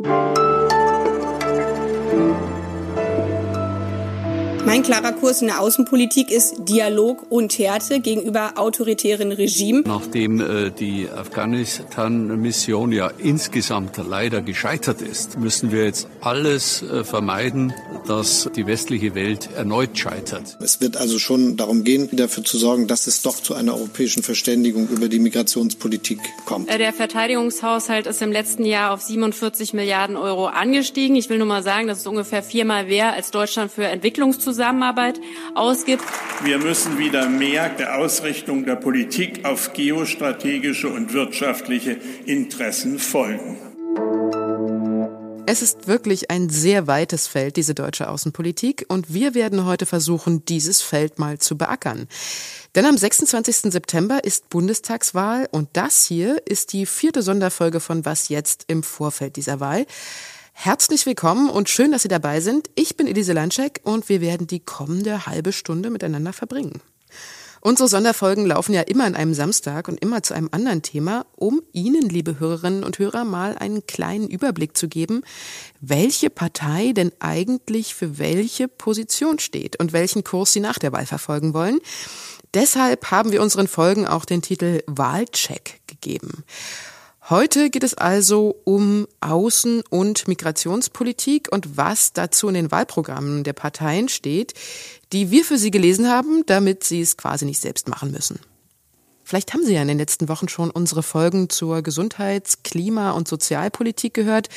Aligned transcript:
Thank 0.00 0.38
you. 0.38 0.51
Mein 4.72 4.82
klarer 4.82 5.12
Kurs 5.12 5.42
in 5.42 5.48
der 5.48 5.60
Außenpolitik 5.60 6.30
ist 6.30 6.54
Dialog 6.66 7.26
und 7.28 7.58
Härte 7.58 8.00
gegenüber 8.00 8.54
autoritären 8.56 9.30
Regimen. 9.30 9.84
Nachdem 9.86 10.40
äh, 10.40 10.70
die 10.70 11.10
Afghanistan-Mission 11.10 12.90
ja 12.90 13.10
insgesamt 13.18 13.98
leider 13.98 14.40
gescheitert 14.40 15.02
ist, 15.02 15.38
müssen 15.38 15.72
wir 15.72 15.84
jetzt 15.84 16.08
alles 16.22 16.82
äh, 16.84 17.04
vermeiden, 17.04 17.74
dass 18.06 18.48
die 18.56 18.66
westliche 18.66 19.14
Welt 19.14 19.50
erneut 19.54 19.98
scheitert. 19.98 20.56
Es 20.62 20.80
wird 20.80 20.96
also 20.96 21.18
schon 21.18 21.58
darum 21.58 21.84
gehen, 21.84 22.08
dafür 22.10 22.42
zu 22.42 22.56
sorgen, 22.56 22.86
dass 22.86 23.06
es 23.06 23.20
doch 23.20 23.36
zu 23.36 23.52
einer 23.52 23.74
europäischen 23.74 24.22
Verständigung 24.22 24.88
über 24.88 25.10
die 25.10 25.18
Migrationspolitik 25.18 26.18
kommt. 26.46 26.70
Äh, 26.70 26.78
der 26.78 26.94
Verteidigungshaushalt 26.94 28.06
ist 28.06 28.22
im 28.22 28.32
letzten 28.32 28.64
Jahr 28.64 28.94
auf 28.94 29.02
47 29.02 29.74
Milliarden 29.74 30.16
Euro 30.16 30.46
angestiegen. 30.46 31.14
Ich 31.14 31.28
will 31.28 31.36
nur 31.36 31.46
mal 31.46 31.62
sagen, 31.62 31.88
das 31.88 31.98
ist 31.98 32.06
ungefähr 32.06 32.42
viermal 32.42 32.86
mehr 32.86 33.12
als 33.12 33.30
Deutschland 33.30 33.70
für 33.70 33.84
Entwicklungszusammenarbeit 33.84 34.61
Zusammenarbeit 34.62 35.20
ausgibt. 35.56 36.04
Wir 36.44 36.58
müssen 36.58 36.96
wieder 36.96 37.28
mehr 37.28 37.68
der 37.68 37.98
Ausrichtung 37.98 38.64
der 38.64 38.76
Politik 38.76 39.44
auf 39.44 39.72
geostrategische 39.72 40.88
und 40.88 41.12
wirtschaftliche 41.12 41.98
Interessen 42.26 43.00
folgen. 43.00 43.58
Es 45.46 45.62
ist 45.62 45.88
wirklich 45.88 46.30
ein 46.30 46.48
sehr 46.48 46.86
weites 46.86 47.26
Feld, 47.26 47.56
diese 47.56 47.74
deutsche 47.74 48.08
Außenpolitik, 48.08 48.86
und 48.86 49.12
wir 49.12 49.34
werden 49.34 49.66
heute 49.66 49.84
versuchen, 49.84 50.44
dieses 50.44 50.80
Feld 50.80 51.18
mal 51.18 51.38
zu 51.38 51.58
beackern. 51.58 52.06
Denn 52.76 52.86
am 52.86 52.96
26. 52.96 53.72
September 53.72 54.22
ist 54.22 54.48
Bundestagswahl 54.48 55.48
und 55.50 55.70
das 55.72 56.06
hier 56.06 56.40
ist 56.46 56.72
die 56.72 56.86
vierte 56.86 57.22
Sonderfolge 57.22 57.80
von 57.80 58.04
Was 58.04 58.28
jetzt 58.28 58.66
im 58.68 58.84
Vorfeld 58.84 59.34
dieser 59.34 59.58
Wahl. 59.58 59.86
Herzlich 60.64 61.06
willkommen 61.06 61.50
und 61.50 61.68
schön, 61.68 61.90
dass 61.90 62.02
Sie 62.02 62.08
dabei 62.08 62.38
sind. 62.38 62.70
Ich 62.76 62.96
bin 62.96 63.08
Elise 63.08 63.32
Landschek 63.32 63.80
und 63.82 64.08
wir 64.08 64.20
werden 64.20 64.46
die 64.46 64.60
kommende 64.60 65.26
halbe 65.26 65.50
Stunde 65.50 65.90
miteinander 65.90 66.32
verbringen. 66.32 66.80
Unsere 67.60 67.88
Sonderfolgen 67.88 68.46
laufen 68.46 68.72
ja 68.72 68.82
immer 68.82 69.02
an 69.02 69.16
einem 69.16 69.34
Samstag 69.34 69.88
und 69.88 70.00
immer 70.00 70.22
zu 70.22 70.34
einem 70.34 70.50
anderen 70.52 70.82
Thema, 70.82 71.26
um 71.34 71.62
Ihnen, 71.72 72.08
liebe 72.08 72.38
Hörerinnen 72.38 72.84
und 72.84 73.00
Hörer, 73.00 73.24
mal 73.24 73.58
einen 73.58 73.88
kleinen 73.88 74.28
Überblick 74.28 74.76
zu 74.76 74.86
geben, 74.86 75.24
welche 75.80 76.30
Partei 76.30 76.92
denn 76.92 77.10
eigentlich 77.18 77.96
für 77.96 78.20
welche 78.20 78.68
Position 78.68 79.40
steht 79.40 79.80
und 79.80 79.92
welchen 79.92 80.22
Kurs 80.22 80.52
Sie 80.52 80.60
nach 80.60 80.78
der 80.78 80.92
Wahl 80.92 81.06
verfolgen 81.06 81.54
wollen. 81.54 81.80
Deshalb 82.54 83.10
haben 83.10 83.32
wir 83.32 83.42
unseren 83.42 83.66
Folgen 83.66 84.06
auch 84.06 84.24
den 84.24 84.42
Titel 84.42 84.84
Wahlcheck 84.86 85.80
gegeben. 85.88 86.44
Heute 87.30 87.70
geht 87.70 87.84
es 87.84 87.94
also 87.94 88.56
um 88.64 89.06
Außen- 89.20 89.84
und 89.88 90.26
Migrationspolitik 90.26 91.48
und 91.52 91.76
was 91.76 92.12
dazu 92.12 92.48
in 92.48 92.54
den 92.54 92.72
Wahlprogrammen 92.72 93.44
der 93.44 93.52
Parteien 93.52 94.08
steht, 94.08 94.54
die 95.12 95.30
wir 95.30 95.44
für 95.44 95.56
Sie 95.56 95.70
gelesen 95.70 96.08
haben, 96.08 96.44
damit 96.46 96.82
Sie 96.82 97.00
es 97.00 97.16
quasi 97.16 97.44
nicht 97.44 97.60
selbst 97.60 97.88
machen 97.88 98.10
müssen. 98.10 98.40
Vielleicht 99.24 99.52
haben 99.52 99.64
Sie 99.64 99.74
ja 99.74 99.82
in 99.82 99.88
den 99.88 99.98
letzten 99.98 100.28
Wochen 100.28 100.48
schon 100.48 100.70
unsere 100.70 101.02
Folgen 101.02 101.48
zur 101.48 101.82
Gesundheits-, 101.82 102.62
Klima- 102.62 103.12
und 103.12 103.28
Sozialpolitik 103.28 104.14
gehört. 104.14 104.48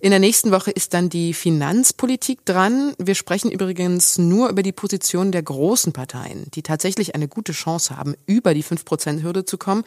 In 0.00 0.10
der 0.10 0.18
nächsten 0.18 0.50
Woche 0.50 0.70
ist 0.70 0.94
dann 0.94 1.08
die 1.08 1.34
Finanzpolitik 1.34 2.44
dran. 2.44 2.94
Wir 2.98 3.14
sprechen 3.14 3.50
übrigens 3.50 4.18
nur 4.18 4.48
über 4.48 4.62
die 4.62 4.72
Position 4.72 5.32
der 5.32 5.42
großen 5.42 5.92
Parteien, 5.92 6.46
die 6.54 6.62
tatsächlich 6.62 7.14
eine 7.14 7.28
gute 7.28 7.52
Chance 7.52 7.96
haben, 7.96 8.14
über 8.26 8.54
die 8.54 8.64
5-Prozent-Hürde 8.64 9.44
zu 9.44 9.58
kommen. 9.58 9.84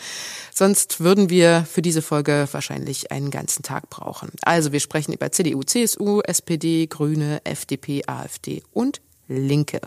Sonst 0.54 1.00
würden 1.00 1.30
wir 1.30 1.66
für 1.70 1.82
diese 1.82 2.02
Folge 2.02 2.48
wahrscheinlich 2.52 3.12
einen 3.12 3.32
ganzen 3.32 3.64
Tag 3.64 3.90
brauchen. 3.90 4.32
Also 4.42 4.72
wir 4.72 4.80
sprechen 4.80 5.14
über 5.14 5.32
CDU, 5.32 5.64
CSU, 5.64 6.22
SPD, 6.22 6.88
Grüne, 6.88 7.42
FDP, 7.44 8.04
AfD 8.08 8.64
und 8.72 9.02
Linke. 9.28 9.82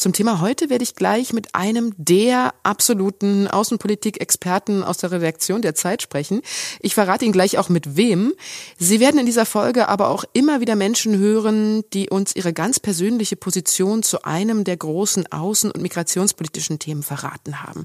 Zum 0.00 0.14
Thema 0.14 0.40
heute 0.40 0.70
werde 0.70 0.82
ich 0.82 0.94
gleich 0.94 1.34
mit 1.34 1.54
einem 1.54 1.92
der 1.98 2.54
absoluten 2.62 3.48
Außenpolitik-Experten 3.48 4.82
aus 4.82 4.96
der 4.96 5.10
Redaktion 5.10 5.60
der 5.60 5.74
Zeit 5.74 6.00
sprechen. 6.00 6.40
Ich 6.80 6.94
verrate 6.94 7.26
Ihnen 7.26 7.34
gleich 7.34 7.58
auch 7.58 7.68
mit 7.68 7.98
wem. 7.98 8.32
Sie 8.78 8.98
werden 8.98 9.20
in 9.20 9.26
dieser 9.26 9.44
Folge 9.44 9.88
aber 9.88 10.08
auch 10.08 10.24
immer 10.32 10.62
wieder 10.62 10.74
Menschen 10.74 11.18
hören, 11.18 11.84
die 11.92 12.08
uns 12.08 12.34
ihre 12.34 12.54
ganz 12.54 12.80
persönliche 12.80 13.36
Position 13.36 14.02
zu 14.02 14.22
einem 14.22 14.64
der 14.64 14.78
großen 14.78 15.26
außen- 15.26 15.70
und 15.70 15.82
migrationspolitischen 15.82 16.78
Themen 16.78 17.02
verraten 17.02 17.62
haben. 17.62 17.84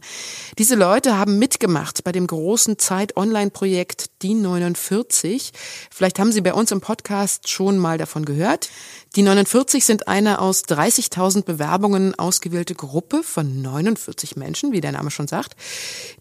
Diese 0.57 0.75
Leute 0.75 1.17
haben 1.17 1.37
mitgemacht 1.37 2.05
bei 2.05 2.13
dem 2.13 2.27
großen 2.27 2.79
Zeit-Online-Projekt 2.79 4.23
DIN 4.23 4.41
49. 4.41 5.51
Vielleicht 5.91 6.17
haben 6.19 6.31
Sie 6.31 6.39
bei 6.39 6.53
uns 6.53 6.71
im 6.71 6.79
Podcast 6.79 7.49
schon 7.49 7.77
mal 7.77 7.97
davon 7.97 8.23
gehört. 8.23 8.69
Die 9.15 9.21
49 9.21 9.85
sind 9.85 10.09
eine 10.09 10.39
aus 10.39 10.65
30.000 10.65 11.43
Bewerbungen 11.43 12.15
ausgewählte 12.19 12.75
Gruppe 12.75 13.23
von 13.23 13.61
49 13.61 14.35
Menschen, 14.35 14.73
wie 14.73 14.81
der 14.81 14.91
Name 14.91 15.09
schon 15.09 15.29
sagt, 15.29 15.55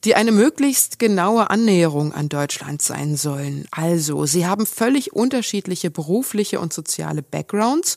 die 0.05 0.15
eine 0.15 0.31
möglichst 0.31 1.01
genaue 1.01 1.51
Annäherung 1.51 2.13
an 2.13 2.29
Deutschland 2.29 2.83
sein 2.83 3.17
sollen. 3.17 3.67
Also, 3.73 4.27
sie 4.27 4.47
haben 4.47 4.65
völlig 4.65 5.13
unterschiedliche 5.13 5.91
berufliche 5.91 6.61
und 6.61 6.73
soziale 6.73 7.23
Backgrounds 7.23 7.97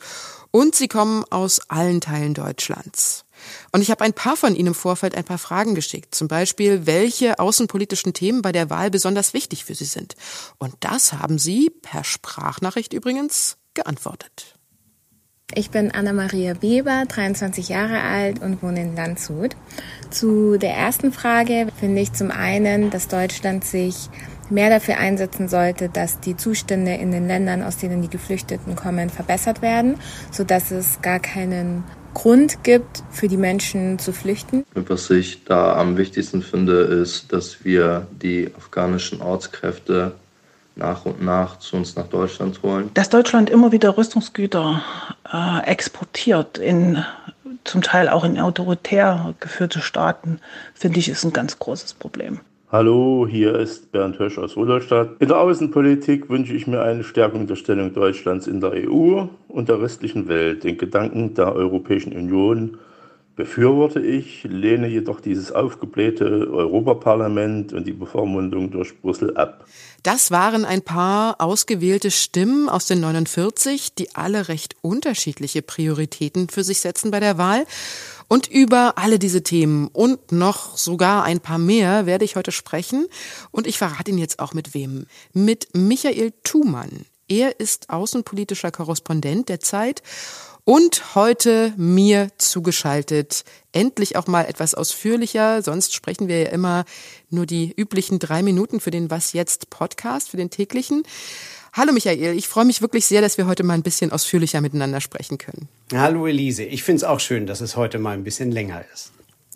und 0.49 0.73
sie 0.73 0.87
kommen 0.87 1.23
aus 1.29 1.59
allen 1.69 2.01
Teilen 2.01 2.33
Deutschlands. 2.33 3.25
Und 3.71 3.81
ich 3.81 3.91
habe 3.91 4.03
ein 4.03 4.13
paar 4.13 4.35
von 4.35 4.55
Ihnen 4.55 4.69
im 4.69 4.73
Vorfeld 4.73 5.13
ein 5.13 5.25
paar 5.25 5.37
Fragen 5.37 5.75
geschickt. 5.75 6.15
Zum 6.15 6.27
Beispiel, 6.27 6.87
welche 6.87 7.37
außenpolitischen 7.37 8.15
Themen 8.15 8.41
bei 8.41 8.51
der 8.51 8.71
Wahl 8.71 8.89
besonders 8.89 9.35
wichtig 9.35 9.63
für 9.63 9.75
Sie 9.75 9.85
sind. 9.85 10.15
Und 10.57 10.73
das 10.79 11.13
haben 11.13 11.37
Sie, 11.37 11.69
per 11.69 12.03
Sprachnachricht 12.03 12.93
übrigens, 12.93 13.57
geantwortet. 13.75 14.56
Ich 15.55 15.71
bin 15.71 15.91
Anna-Maria 15.91 16.61
Weber, 16.61 17.05
23 17.07 17.69
Jahre 17.69 18.01
alt 18.01 18.41
und 18.41 18.61
wohne 18.61 18.81
in 18.81 18.97
Landshut. 18.97 19.55
Zu 20.09 20.57
der 20.57 20.73
ersten 20.73 21.13
Frage 21.13 21.67
finde 21.79 22.01
ich 22.01 22.11
zum 22.11 22.31
einen, 22.31 22.89
dass 22.89 23.07
Deutschland 23.07 23.63
sich 23.63 24.09
mehr 24.49 24.69
dafür 24.69 24.97
einsetzen 24.97 25.47
sollte, 25.47 25.87
dass 25.87 26.19
die 26.19 26.35
Zustände 26.35 26.95
in 26.95 27.13
den 27.13 27.27
Ländern, 27.27 27.63
aus 27.63 27.77
denen 27.77 28.01
die 28.01 28.09
Geflüchteten 28.09 28.75
kommen, 28.75 29.09
verbessert 29.09 29.61
werden, 29.61 29.95
sodass 30.31 30.71
es 30.71 31.01
gar 31.01 31.19
keinen 31.19 31.85
Grund 32.13 32.65
gibt, 32.65 33.03
für 33.09 33.29
die 33.29 33.37
Menschen 33.37 33.99
zu 33.99 34.11
flüchten. 34.11 34.65
Was 34.73 35.09
ich 35.09 35.45
da 35.45 35.77
am 35.77 35.95
wichtigsten 35.95 36.41
finde, 36.41 36.81
ist, 36.81 37.31
dass 37.31 37.63
wir 37.63 38.05
die 38.21 38.51
afghanischen 38.57 39.21
Ortskräfte 39.21 40.11
nach 40.77 41.05
und 41.05 41.23
nach 41.23 41.59
zu 41.59 41.75
uns 41.75 41.95
nach 41.95 42.07
Deutschland 42.07 42.61
holen. 42.63 42.91
Dass 42.93 43.09
Deutschland 43.09 43.49
immer 43.49 43.71
wieder 43.71 43.97
Rüstungsgüter 43.97 44.83
äh, 45.31 45.65
exportiert, 45.65 46.57
in, 46.57 47.03
zum 47.63 47.81
Teil 47.81 48.09
auch 48.09 48.23
in 48.23 48.39
autoritär 48.39 49.33
geführte 49.39 49.81
Staaten, 49.81 50.39
finde 50.73 50.99
ich, 50.99 51.09
ist 51.09 51.23
ein 51.23 51.33
ganz 51.33 51.59
großes 51.59 51.93
Problem. 51.93 52.39
Hallo, 52.69 53.25
hier 53.29 53.55
ist 53.55 53.93
Bernd 53.93 54.19
Hösch 54.19 54.37
aus 54.37 54.57
Rudolstadt. 54.57 55.11
In 55.19 55.29
der 55.29 55.39
Außenpolitik 55.39 56.29
wünsche 56.29 56.53
ich 56.53 56.67
mir 56.67 56.81
eine 56.81 57.05
Stärkung 57.05 57.47
der 57.47 57.55
Stellung 57.55 57.93
Deutschlands 57.93 58.45
in 58.45 58.59
der 58.59 58.73
EU 58.73 59.27
und 59.47 59.69
der 59.69 59.81
restlichen 59.81 60.27
Welt. 60.27 60.65
Den 60.65 60.77
Gedanken 60.77 61.33
der 61.33 61.55
Europäischen 61.55 62.11
Union 62.11 62.77
befürworte 63.37 64.01
ich, 64.01 64.43
lehne 64.43 64.87
jedoch 64.87 65.21
dieses 65.21 65.51
aufgeblähte 65.51 66.49
Europaparlament 66.51 67.71
und 67.71 67.87
die 67.87 67.93
Bevormundung 67.93 68.71
durch 68.71 68.99
Brüssel 68.99 69.37
ab. 69.37 69.65
Das 70.01 70.31
waren 70.31 70.65
ein 70.65 70.81
paar 70.81 71.39
ausgewählte 71.39 72.09
Stimmen 72.09 72.67
aus 72.67 72.87
den 72.87 72.99
49, 72.99 73.93
die 73.93 74.15
alle 74.15 74.49
recht 74.49 74.75
unterschiedliche 74.81 75.61
Prioritäten 75.61 76.49
für 76.49 76.63
sich 76.63 76.81
setzen 76.81 77.11
bei 77.11 77.19
der 77.19 77.37
Wahl. 77.37 77.65
Und 78.27 78.47
über 78.47 78.97
alle 78.97 79.19
diese 79.19 79.43
Themen 79.43 79.87
und 79.87 80.31
noch 80.31 80.75
sogar 80.75 81.23
ein 81.23 81.39
paar 81.39 81.59
mehr 81.59 82.07
werde 82.07 82.25
ich 82.25 82.35
heute 82.35 82.51
sprechen. 82.51 83.05
Und 83.51 83.67
ich 83.67 83.77
verrate 83.77 84.11
Ihnen 84.11 84.19
jetzt 84.19 84.39
auch 84.39 84.53
mit 84.53 84.73
wem. 84.73 85.05
Mit 85.31 85.69
Michael 85.73 86.33
Thumann. 86.43 87.05
Er 87.29 87.59
ist 87.59 87.89
außenpolitischer 87.89 88.71
Korrespondent 88.71 89.47
der 89.49 89.59
Zeit 89.59 90.01
und 90.67 91.15
heute 91.15 91.73
mir 91.77 92.27
zugeschaltet. 92.37 93.45
Endlich 93.71 94.17
auch 94.17 94.27
mal 94.27 94.43
etwas 94.43 94.75
ausführlicher. 94.75 95.61
Sonst 95.63 95.95
sprechen 95.95 96.27
wir 96.27 96.41
ja 96.41 96.49
immer 96.49 96.83
nur 97.29 97.45
die 97.45 97.73
üblichen 97.73 98.19
drei 98.19 98.43
Minuten 98.43 98.81
für 98.81 98.91
den 98.91 99.09
Was 99.09 99.31
jetzt 99.31 99.69
Podcast, 99.69 100.29
für 100.29 100.35
den 100.35 100.49
täglichen. 100.49 101.03
Hallo 101.71 101.93
Michael, 101.93 102.37
ich 102.37 102.49
freue 102.49 102.65
mich 102.65 102.81
wirklich 102.81 103.05
sehr, 103.05 103.21
dass 103.21 103.37
wir 103.37 103.47
heute 103.47 103.63
mal 103.63 103.75
ein 103.75 103.81
bisschen 103.81 104.11
ausführlicher 104.11 104.59
miteinander 104.59 104.99
sprechen 104.99 105.37
können. 105.37 105.69
Hallo 105.93 106.27
Elise, 106.27 106.65
ich 106.65 106.83
finde 106.83 106.97
es 106.97 107.03
auch 107.05 107.21
schön, 107.21 107.47
dass 107.47 107.61
es 107.61 107.77
heute 107.77 107.97
mal 107.97 108.11
ein 108.11 108.25
bisschen 108.25 108.51
länger 108.51 108.83
ist. 108.93 109.13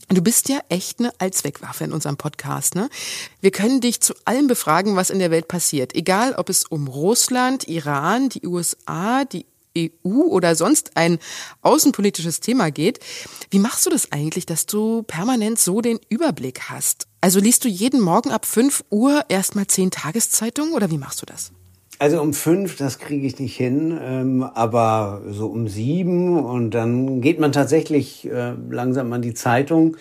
Du 0.08 0.22
bist 0.22 0.48
ja 0.48 0.60
echt 0.70 1.00
eine 1.00 1.12
Allzweckwaffe 1.20 1.84
in 1.84 1.92
unserem 1.92 2.16
Podcast, 2.16 2.76
ne? 2.76 2.90
Wir 3.42 3.52
können 3.52 3.82
dich 3.82 4.00
zu 4.02 4.14
allem 4.24 4.48
befragen, 4.48 4.96
was 4.96 5.10
in 5.10 5.20
der 5.20 5.32
Welt 5.32 5.50
passiert. 5.50 5.94
Egal, 5.94 6.36
ob 6.36 6.50
es 6.50 6.66
um 6.66 6.88
Russland, 6.88 7.68
Iran, 7.68 8.30
die 8.30 8.46
USA, 8.46 9.26
die 9.26 9.46
EU 9.78 10.24
oder 10.24 10.56
sonst 10.56 10.92
ein 10.96 11.20
außenpolitisches 11.62 12.40
Thema 12.40 12.72
geht. 12.72 13.00
Wie 13.50 13.60
machst 13.60 13.86
du 13.86 13.90
das 13.90 14.12
eigentlich, 14.12 14.46
dass 14.46 14.66
du 14.66 15.04
permanent 15.04 15.60
so 15.60 15.82
den 15.82 16.00
Überblick 16.10 16.70
hast? 16.70 17.08
Also 17.22 17.40
liest 17.40 17.66
du 17.66 17.70
jeden 17.70 18.02
Morgen 18.02 18.32
ab 18.32 18.46
5 18.46 18.84
Uhr 18.90 19.24
erstmal 19.30 19.68
zehn 19.68 19.92
Tageszeitungen 19.92 20.74
oder 20.74 20.90
wie 20.92 20.98
machst 20.98 21.22
du 21.22 21.26
das? 21.26 21.52
Also 22.00 22.20
um 22.20 22.34
fünf, 22.34 22.78
das 22.78 22.98
kriege 22.98 23.28
ich 23.28 23.38
nicht 23.38 23.56
hin, 23.56 23.96
ähm, 24.02 24.42
aber 24.42 25.22
so 25.30 25.46
um 25.46 25.68
sieben 25.68 26.44
und 26.44 26.72
dann 26.72 27.22
geht 27.22 27.40
man 27.40 27.52
tatsächlich 27.52 28.28
äh, 28.28 28.54
langsam 28.72 29.14
an 29.14 29.22
die 29.22 29.36
Zeitung 29.36 29.98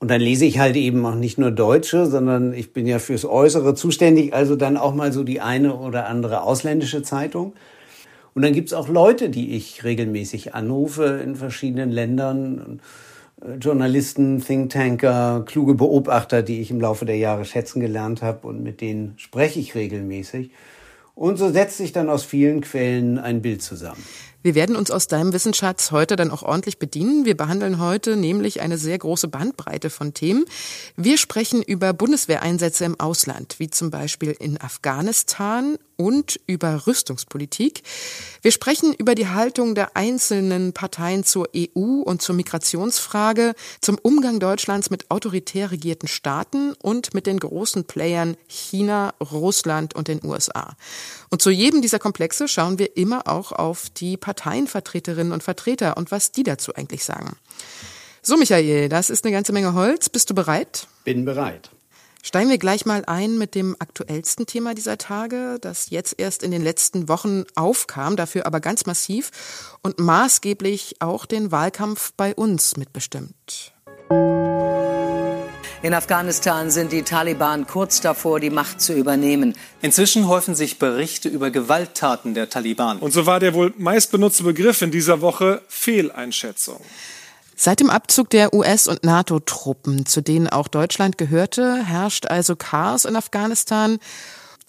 und 0.00 0.10
dann 0.10 0.20
lese 0.20 0.44
ich 0.44 0.58
halt 0.58 0.74
eben 0.74 1.06
auch 1.06 1.14
nicht 1.14 1.38
nur 1.38 1.52
Deutsche, 1.52 2.06
sondern 2.06 2.52
ich 2.52 2.72
bin 2.72 2.86
ja 2.86 2.98
fürs 2.98 3.24
Äußere 3.24 3.76
zuständig, 3.76 4.34
also 4.34 4.56
dann 4.56 4.76
auch 4.76 4.92
mal 4.92 5.12
so 5.12 5.22
die 5.22 5.40
eine 5.40 5.76
oder 5.76 6.08
andere 6.08 6.42
ausländische 6.42 7.02
Zeitung. 7.02 7.54
Und 8.34 8.42
dann 8.42 8.52
gibt's 8.52 8.72
auch 8.72 8.88
Leute, 8.88 9.30
die 9.30 9.56
ich 9.56 9.84
regelmäßig 9.84 10.54
anrufe 10.54 11.20
in 11.24 11.36
verschiedenen 11.36 11.90
Ländern. 11.90 12.80
Äh, 13.40 13.54
Journalisten, 13.54 14.40
Thinktanker, 14.40 15.44
kluge 15.46 15.74
Beobachter, 15.74 16.42
die 16.42 16.60
ich 16.60 16.70
im 16.70 16.80
Laufe 16.80 17.04
der 17.04 17.16
Jahre 17.16 17.44
schätzen 17.44 17.80
gelernt 17.80 18.22
habe 18.22 18.46
und 18.46 18.62
mit 18.62 18.80
denen 18.80 19.14
spreche 19.16 19.60
ich 19.60 19.74
regelmäßig. 19.74 20.50
Und 21.14 21.36
so 21.36 21.50
setzt 21.50 21.76
sich 21.76 21.92
dann 21.92 22.10
aus 22.10 22.24
vielen 22.24 22.60
Quellen 22.60 23.18
ein 23.18 23.40
Bild 23.40 23.62
zusammen. 23.62 24.02
Wir 24.42 24.54
werden 24.54 24.76
uns 24.76 24.90
aus 24.90 25.06
deinem 25.06 25.32
Wissensschatz 25.32 25.90
heute 25.90 26.16
dann 26.16 26.30
auch 26.30 26.42
ordentlich 26.42 26.78
bedienen. 26.78 27.24
Wir 27.24 27.34
behandeln 27.34 27.80
heute 27.80 28.14
nämlich 28.14 28.60
eine 28.60 28.76
sehr 28.76 28.98
große 28.98 29.28
Bandbreite 29.28 29.88
von 29.88 30.12
Themen. 30.12 30.44
Wir 30.96 31.16
sprechen 31.16 31.62
über 31.62 31.94
Bundeswehreinsätze 31.94 32.84
im 32.84 33.00
Ausland, 33.00 33.54
wie 33.58 33.70
zum 33.70 33.90
Beispiel 33.90 34.36
in 34.38 34.60
Afghanistan 34.60 35.78
und 35.96 36.40
über 36.46 36.86
Rüstungspolitik. 36.86 37.82
Wir 38.42 38.52
sprechen 38.52 38.92
über 38.94 39.14
die 39.14 39.28
Haltung 39.28 39.74
der 39.74 39.96
einzelnen 39.96 40.72
Parteien 40.72 41.24
zur 41.24 41.48
EU 41.56 42.02
und 42.02 42.22
zur 42.22 42.34
Migrationsfrage, 42.34 43.54
zum 43.80 43.98
Umgang 44.02 44.40
Deutschlands 44.40 44.90
mit 44.90 45.10
autoritär 45.10 45.70
regierten 45.70 46.08
Staaten 46.08 46.72
und 46.74 47.14
mit 47.14 47.26
den 47.26 47.38
großen 47.38 47.84
Playern 47.84 48.36
China, 48.46 49.14
Russland 49.20 49.94
und 49.94 50.08
den 50.08 50.24
USA. 50.24 50.76
Und 51.30 51.42
zu 51.42 51.50
jedem 51.50 51.82
dieser 51.82 51.98
Komplexe 51.98 52.48
schauen 52.48 52.78
wir 52.78 52.96
immer 52.96 53.28
auch 53.28 53.52
auf 53.52 53.90
die 53.90 54.16
Parteienvertreterinnen 54.16 55.32
und 55.32 55.42
Vertreter 55.42 55.96
und 55.96 56.10
was 56.10 56.32
die 56.32 56.42
dazu 56.42 56.74
eigentlich 56.74 57.04
sagen. 57.04 57.36
So, 58.22 58.38
Michael, 58.38 58.88
das 58.88 59.10
ist 59.10 59.24
eine 59.24 59.32
ganze 59.32 59.52
Menge 59.52 59.74
Holz. 59.74 60.08
Bist 60.08 60.30
du 60.30 60.34
bereit? 60.34 60.86
Bin 61.04 61.26
bereit. 61.26 61.70
Steigen 62.26 62.48
wir 62.48 62.56
gleich 62.56 62.86
mal 62.86 63.04
ein 63.04 63.36
mit 63.36 63.54
dem 63.54 63.76
aktuellsten 63.78 64.46
Thema 64.46 64.72
dieser 64.72 64.96
Tage, 64.96 65.58
das 65.60 65.90
jetzt 65.90 66.14
erst 66.16 66.42
in 66.42 66.52
den 66.52 66.62
letzten 66.62 67.06
Wochen 67.06 67.44
aufkam, 67.54 68.16
dafür 68.16 68.46
aber 68.46 68.60
ganz 68.60 68.86
massiv 68.86 69.30
und 69.82 69.98
maßgeblich 69.98 70.96
auch 71.00 71.26
den 71.26 71.52
Wahlkampf 71.52 72.14
bei 72.16 72.34
uns 72.34 72.78
mitbestimmt. 72.78 73.74
In 75.82 75.92
Afghanistan 75.92 76.70
sind 76.70 76.92
die 76.92 77.02
Taliban 77.02 77.66
kurz 77.66 78.00
davor, 78.00 78.40
die 78.40 78.48
Macht 78.48 78.80
zu 78.80 78.94
übernehmen. 78.94 79.54
Inzwischen 79.82 80.26
häufen 80.26 80.54
sich 80.54 80.78
Berichte 80.78 81.28
über 81.28 81.50
Gewalttaten 81.50 82.32
der 82.32 82.48
Taliban. 82.48 83.00
Und 83.00 83.12
so 83.12 83.26
war 83.26 83.38
der 83.38 83.52
wohl 83.52 83.74
meistbenutzte 83.76 84.44
Begriff 84.44 84.80
in 84.80 84.90
dieser 84.90 85.20
Woche 85.20 85.60
Fehleinschätzung. 85.68 86.80
Seit 87.56 87.80
dem 87.80 87.90
Abzug 87.90 88.30
der 88.30 88.52
US- 88.52 88.88
und 88.88 89.04
NATO-Truppen, 89.04 90.06
zu 90.06 90.20
denen 90.20 90.48
auch 90.48 90.68
Deutschland 90.68 91.18
gehörte, 91.18 91.84
herrscht 91.84 92.26
also 92.26 92.56
Chaos 92.56 93.04
in 93.04 93.16
Afghanistan. 93.16 93.98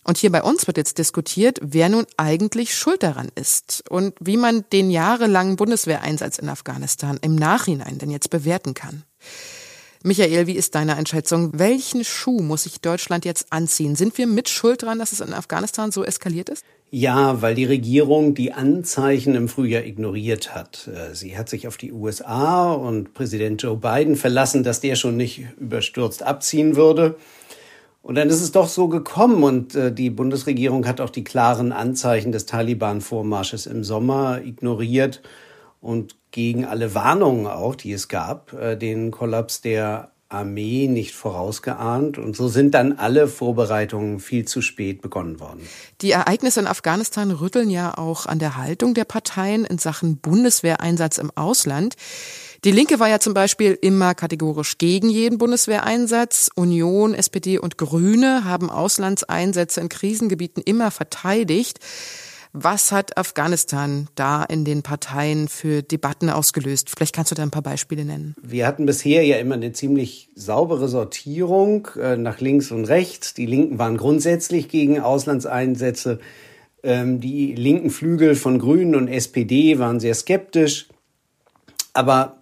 Und 0.03 0.17
hier 0.17 0.31
bei 0.31 0.43
uns 0.43 0.67
wird 0.67 0.77
jetzt 0.77 0.99
diskutiert, 0.99 1.57
wer 1.63 1.89
nun 1.89 2.05
eigentlich 2.15 2.75
schuld 2.75 3.01
daran 3.01 3.29
ist 3.33 3.83
und 3.89 4.13
wie 4.19 4.37
man 4.37 4.63
den 4.71 4.91
jahrelangen 4.91 5.55
Bundeswehreinsatz 5.55 6.37
in 6.37 6.47
Afghanistan 6.47 7.17
im 7.21 7.35
Nachhinein 7.35 7.97
denn 7.97 8.11
jetzt 8.11 8.29
bewerten 8.29 8.75
kann. 8.75 9.03
Michael, 10.05 10.45
wie 10.45 10.55
ist 10.55 10.75
deine 10.75 10.97
Einschätzung? 10.97 11.49
Welchen 11.55 12.03
Schuh 12.03 12.39
muss 12.39 12.61
sich 12.61 12.79
Deutschland 12.79 13.25
jetzt 13.25 13.47
anziehen? 13.49 13.95
Sind 13.95 14.15
wir 14.19 14.27
mit 14.27 14.49
Schuld 14.49 14.83
daran, 14.83 14.99
dass 14.99 15.11
es 15.11 15.19
in 15.19 15.33
Afghanistan 15.33 15.91
so 15.91 16.03
eskaliert 16.03 16.49
ist? 16.49 16.63
Ja, 16.91 17.41
weil 17.41 17.55
die 17.55 17.65
Regierung 17.65 18.35
die 18.35 18.53
Anzeichen 18.53 19.33
im 19.33 19.47
Frühjahr 19.47 19.83
ignoriert 19.83 20.53
hat. 20.53 20.87
Äh, 20.93 21.15
sie 21.15 21.35
hat 21.35 21.49
sich 21.49 21.67
auf 21.67 21.77
die 21.77 21.91
USA 21.91 22.71
und 22.71 23.15
Präsident 23.15 23.63
Joe 23.63 23.77
Biden 23.77 24.15
verlassen, 24.15 24.63
dass 24.63 24.79
der 24.79 24.95
schon 24.95 25.17
nicht 25.17 25.43
überstürzt 25.59 26.21
abziehen 26.21 26.75
würde. 26.75 27.15
Und 28.03 28.13
dann 28.13 28.29
ist 28.29 28.43
es 28.43 28.51
doch 28.51 28.67
so 28.67 28.87
gekommen 28.87 29.41
und 29.41 29.73
äh, 29.73 29.91
die 29.91 30.11
Bundesregierung 30.11 30.85
hat 30.85 31.01
auch 31.01 31.09
die 31.09 31.23
klaren 31.23 31.71
Anzeichen 31.71 32.31
des 32.31 32.45
Taliban-Vormarsches 32.45 33.65
im 33.65 33.83
Sommer 33.83 34.39
ignoriert 34.45 35.23
und 35.85 36.15
gegen 36.31 36.65
alle 36.65 36.95
Warnungen 36.95 37.45
auch, 37.45 37.75
die 37.75 37.93
es 37.93 38.07
gab, 38.07 38.53
äh, 38.53 38.75
den 38.75 39.11
Kollaps 39.11 39.61
der 39.61 40.11
Armee 40.27 40.87
nicht 40.87 41.13
vorausgeahnt. 41.13 42.17
Und 42.17 42.35
so 42.35 42.47
sind 42.47 42.73
dann 42.73 42.93
alle 42.93 43.27
Vorbereitungen 43.27 44.19
viel 44.19 44.45
zu 44.45 44.61
spät 44.61 45.03
begonnen 45.03 45.39
worden. 45.39 45.61
Die 46.01 46.11
Ereignisse 46.11 46.59
in 46.59 46.67
Afghanistan 46.67 47.29
rütteln 47.29 47.69
ja 47.69 47.95
auch 47.97 48.25
an 48.25 48.39
der 48.39 48.57
Haltung 48.57 48.95
der 48.95 49.05
Parteien 49.05 49.63
in 49.63 49.77
Sachen 49.77 50.17
Bundeswehreinsatz 50.17 51.19
im 51.19 51.31
Ausland. 51.35 51.95
Die 52.63 52.71
Linke 52.71 52.99
war 52.99 53.07
ja 53.07 53.19
zum 53.19 53.35
Beispiel 53.35 53.77
immer 53.79 54.15
kategorisch 54.15 54.79
gegen 54.79 55.11
jeden 55.11 55.37
Bundeswehreinsatz. 55.37 56.49
Union, 56.55 57.13
SPD 57.13 57.59
und 57.59 57.77
Grüne 57.77 58.43
haben 58.43 58.71
Auslandseinsätze 58.71 59.81
in 59.81 59.89
Krisengebieten 59.89 60.63
immer 60.63 60.89
verteidigt. 60.89 61.79
Was 62.57 62.93
hat 62.93 63.17
Afghanistan 63.17 64.07
da 64.15 64.41
in 64.41 64.63
den 64.63 64.81
Parteien 64.81 65.49
für 65.49 65.83
Debatten 65.83 66.29
ausgelöst? 66.29 66.89
Vielleicht 66.89 67.13
kannst 67.13 67.31
du 67.31 67.35
da 67.35 67.43
ein 67.43 67.51
paar 67.51 67.61
Beispiele 67.61 68.05
nennen. 68.05 68.33
Wir 68.41 68.65
hatten 68.65 68.85
bisher 68.85 69.25
ja 69.25 69.35
immer 69.39 69.55
eine 69.55 69.73
ziemlich 69.73 70.29
saubere 70.35 70.87
Sortierung 70.87 71.89
äh, 72.01 72.15
nach 72.15 72.39
links 72.39 72.71
und 72.71 72.85
rechts. 72.85 73.33
Die 73.33 73.45
Linken 73.45 73.77
waren 73.77 73.97
grundsätzlich 73.97 74.69
gegen 74.69 75.01
Auslandseinsätze. 75.01 76.19
Ähm, 76.81 77.19
die 77.19 77.53
linken 77.55 77.89
Flügel 77.89 78.35
von 78.35 78.57
Grünen 78.57 78.95
und 78.95 79.09
SPD 79.09 79.77
waren 79.77 79.99
sehr 79.99 80.15
skeptisch. 80.15 80.87
Aber 81.91 82.37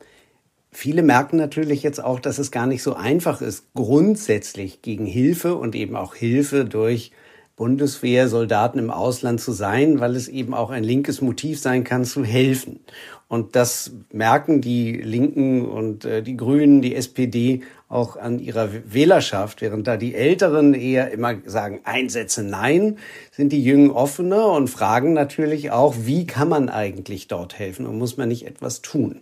viele 0.71 1.01
merken 1.01 1.38
natürlich 1.38 1.81
jetzt 1.81 2.04
auch, 2.04 2.19
dass 2.19 2.38
es 2.38 2.51
gar 2.51 2.68
nicht 2.68 2.83
so 2.83 2.94
einfach 2.94 3.42
ist, 3.42 3.74
grundsätzlich 3.74 4.83
gegen 4.83 5.07
Hilfe 5.07 5.56
und 5.56 5.74
eben 5.74 5.95
auch 5.95 6.13
Hilfe 6.13 6.66
durch 6.66 7.09
Bundeswehrsoldaten 7.56 8.80
im 8.80 8.90
Ausland 8.90 9.40
zu 9.40 9.52
sein, 9.52 10.00
weil 10.00 10.16
es 10.16 10.28
eben 10.28 10.56
auch 10.56 10.72
ein 10.72 10.84
linkes 10.84 11.22
Motiv 11.22 11.60
sein 11.60 11.84
kann, 11.84 12.04
zu 12.04 12.24
helfen. 12.24 12.80
Und 13.28 13.56
das 13.56 13.92
merken 14.12 14.62
die 14.62 14.94
Linken 14.94 15.68
und 15.68 16.06
äh, 16.06 16.22
die 16.22 16.38
Grünen, 16.38 16.82
die 16.82 16.96
SPD 16.96 17.62
auch 17.90 18.18
an 18.18 18.40
ihrer 18.40 18.70
Wählerschaft, 18.86 19.62
während 19.62 19.88
da 19.88 19.98
die 19.98 20.16
Älteren 20.16 20.74
eher 20.74 21.12
immer 21.12 21.36
sagen, 21.46 21.82
Einsätze 21.84 22.44
nein, 22.44 22.98
sind 23.32 23.52
die 23.52 23.64
Jungen 23.64 23.92
offener 23.92 24.52
und 24.52 24.68
fragen 24.68 25.14
natürlich 25.14 25.72
auch, 25.72 25.95
wie 26.00 26.26
kann 26.26 26.50
man 26.50 26.69
eigentlich 26.69 27.28
dort 27.28 27.57
helfen 27.60 27.86
und 27.86 27.98
muss 27.98 28.18
man 28.18 28.30
nicht 28.30 28.48
etwas 28.48 28.81
tun? 28.81 29.22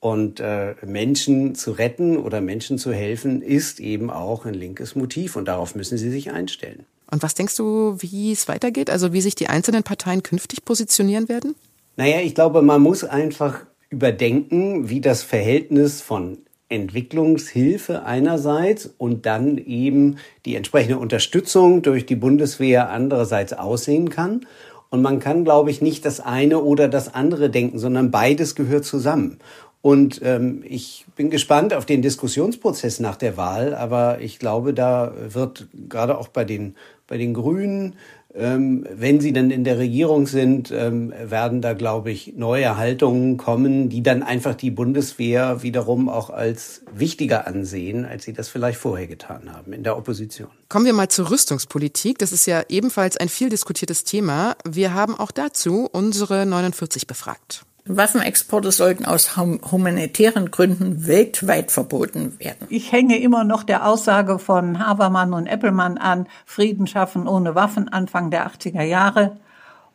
Und 0.00 0.40
äh, 0.40 0.74
Menschen 0.84 1.54
zu 1.54 1.72
retten 1.72 2.16
oder 2.16 2.40
Menschen 2.40 2.78
zu 2.78 2.92
helfen, 2.92 3.42
ist 3.42 3.80
eben 3.80 4.10
auch 4.10 4.46
ein 4.46 4.54
linkes 4.54 4.94
Motiv 4.94 5.36
und 5.36 5.46
darauf 5.46 5.74
müssen 5.74 5.98
sie 5.98 6.10
sich 6.10 6.30
einstellen. 6.30 6.86
Und 7.10 7.22
was 7.22 7.34
denkst 7.34 7.56
du, 7.56 7.96
wie 7.98 8.32
es 8.32 8.48
weitergeht? 8.48 8.90
Also 8.90 9.12
wie 9.12 9.20
sich 9.20 9.34
die 9.34 9.48
einzelnen 9.48 9.82
Parteien 9.82 10.22
künftig 10.22 10.64
positionieren 10.64 11.28
werden? 11.28 11.54
Naja, 11.96 12.20
ich 12.20 12.34
glaube, 12.34 12.62
man 12.62 12.80
muss 12.82 13.04
einfach 13.04 13.60
überdenken, 13.90 14.88
wie 14.88 15.00
das 15.00 15.22
Verhältnis 15.22 16.02
von 16.02 16.38
Entwicklungshilfe 16.68 18.04
einerseits 18.04 18.90
und 18.98 19.24
dann 19.24 19.56
eben 19.56 20.16
die 20.44 20.54
entsprechende 20.54 20.98
Unterstützung 20.98 21.82
durch 21.82 22.04
die 22.04 22.16
Bundeswehr 22.16 22.90
andererseits 22.90 23.54
aussehen 23.54 24.10
kann. 24.10 24.46
Und 24.90 25.02
man 25.02 25.18
kann, 25.18 25.44
glaube 25.44 25.70
ich, 25.70 25.80
nicht 25.80 26.04
das 26.04 26.20
eine 26.20 26.60
oder 26.60 26.88
das 26.88 27.14
andere 27.14 27.50
denken, 27.50 27.78
sondern 27.78 28.10
beides 28.10 28.54
gehört 28.54 28.84
zusammen. 28.84 29.38
Und 29.80 30.20
ähm, 30.24 30.64
ich 30.66 31.06
bin 31.14 31.30
gespannt 31.30 31.72
auf 31.72 31.86
den 31.86 32.02
Diskussionsprozess 32.02 33.00
nach 33.00 33.16
der 33.16 33.36
Wahl, 33.36 33.74
aber 33.74 34.20
ich 34.20 34.38
glaube, 34.38 34.74
da 34.74 35.12
wird 35.28 35.68
gerade 35.88 36.18
auch 36.18 36.28
bei 36.28 36.44
den, 36.44 36.74
bei 37.08 37.16
den 37.16 37.34
Grünen, 37.34 37.94
ähm, 38.34 38.86
wenn 38.94 39.20
sie 39.20 39.32
dann 39.32 39.50
in 39.50 39.64
der 39.64 39.78
Regierung 39.78 40.26
sind, 40.26 40.70
ähm, 40.70 41.12
werden 41.24 41.62
da, 41.62 41.72
glaube 41.72 42.10
ich, 42.10 42.34
neue 42.36 42.76
Haltungen 42.76 43.38
kommen, 43.38 43.88
die 43.88 44.02
dann 44.02 44.22
einfach 44.22 44.54
die 44.54 44.70
Bundeswehr 44.70 45.62
wiederum 45.62 46.08
auch 46.08 46.30
als 46.30 46.82
wichtiger 46.94 47.46
ansehen, 47.46 48.04
als 48.04 48.24
sie 48.24 48.34
das 48.34 48.48
vielleicht 48.48 48.78
vorher 48.78 49.06
getan 49.06 49.52
haben 49.52 49.72
in 49.72 49.82
der 49.82 49.96
Opposition. 49.96 50.48
Kommen 50.68 50.84
wir 50.84 50.92
mal 50.92 51.08
zur 51.08 51.30
Rüstungspolitik. 51.30 52.18
Das 52.18 52.32
ist 52.32 52.46
ja 52.46 52.62
ebenfalls 52.68 53.16
ein 53.16 53.30
viel 53.30 53.48
diskutiertes 53.48 54.04
Thema. 54.04 54.56
Wir 54.68 54.92
haben 54.92 55.18
auch 55.18 55.30
dazu 55.30 55.88
unsere 55.90 56.44
49 56.44 57.06
befragt. 57.06 57.64
Waffenexporte 57.88 58.70
sollten 58.70 59.04
aus 59.04 59.36
humanitären 59.36 60.50
Gründen 60.50 61.06
weltweit 61.06 61.72
verboten 61.72 62.38
werden. 62.38 62.66
Ich 62.68 62.92
hänge 62.92 63.18
immer 63.18 63.44
noch 63.44 63.62
der 63.64 63.86
Aussage 63.86 64.38
von 64.38 64.78
Habermann 64.78 65.32
und 65.32 65.46
Eppelmann 65.46 65.98
an, 65.98 66.26
Frieden 66.46 66.86
schaffen 66.86 67.26
ohne 67.26 67.54
Waffen 67.54 67.88
Anfang 67.88 68.30
der 68.30 68.46
80er 68.46 68.82
Jahre. 68.82 69.36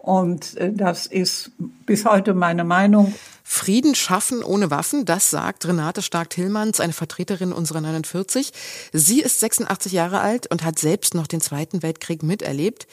Und 0.04 0.58
äh, 0.58 0.74
das 0.74 1.06
ist 1.06 1.52
bis 1.86 2.04
heute 2.04 2.34
meine 2.34 2.66
Meinung. 2.66 3.14
Frieden 3.42 3.96
schaffen 3.96 4.44
ohne 4.44 4.70
Waffen, 4.70 5.06
das 5.06 5.30
sagt 5.30 5.66
Renate 5.66 6.02
Stark-Tillmanns, 6.02 6.82
eine 6.82 6.92
Vertreterin 6.92 7.54
unserer 7.54 7.80
49. 7.80 8.52
Sie 8.92 9.22
ist 9.22 9.40
86 9.40 9.94
Jahre 9.94 10.20
alt 10.20 10.48
und 10.52 10.66
hat 10.66 10.78
selbst 10.78 11.14
noch 11.14 11.28
den 11.28 11.40
Zweiten 11.40 11.84
Weltkrieg 11.84 12.22
miterlebt. 12.22 12.88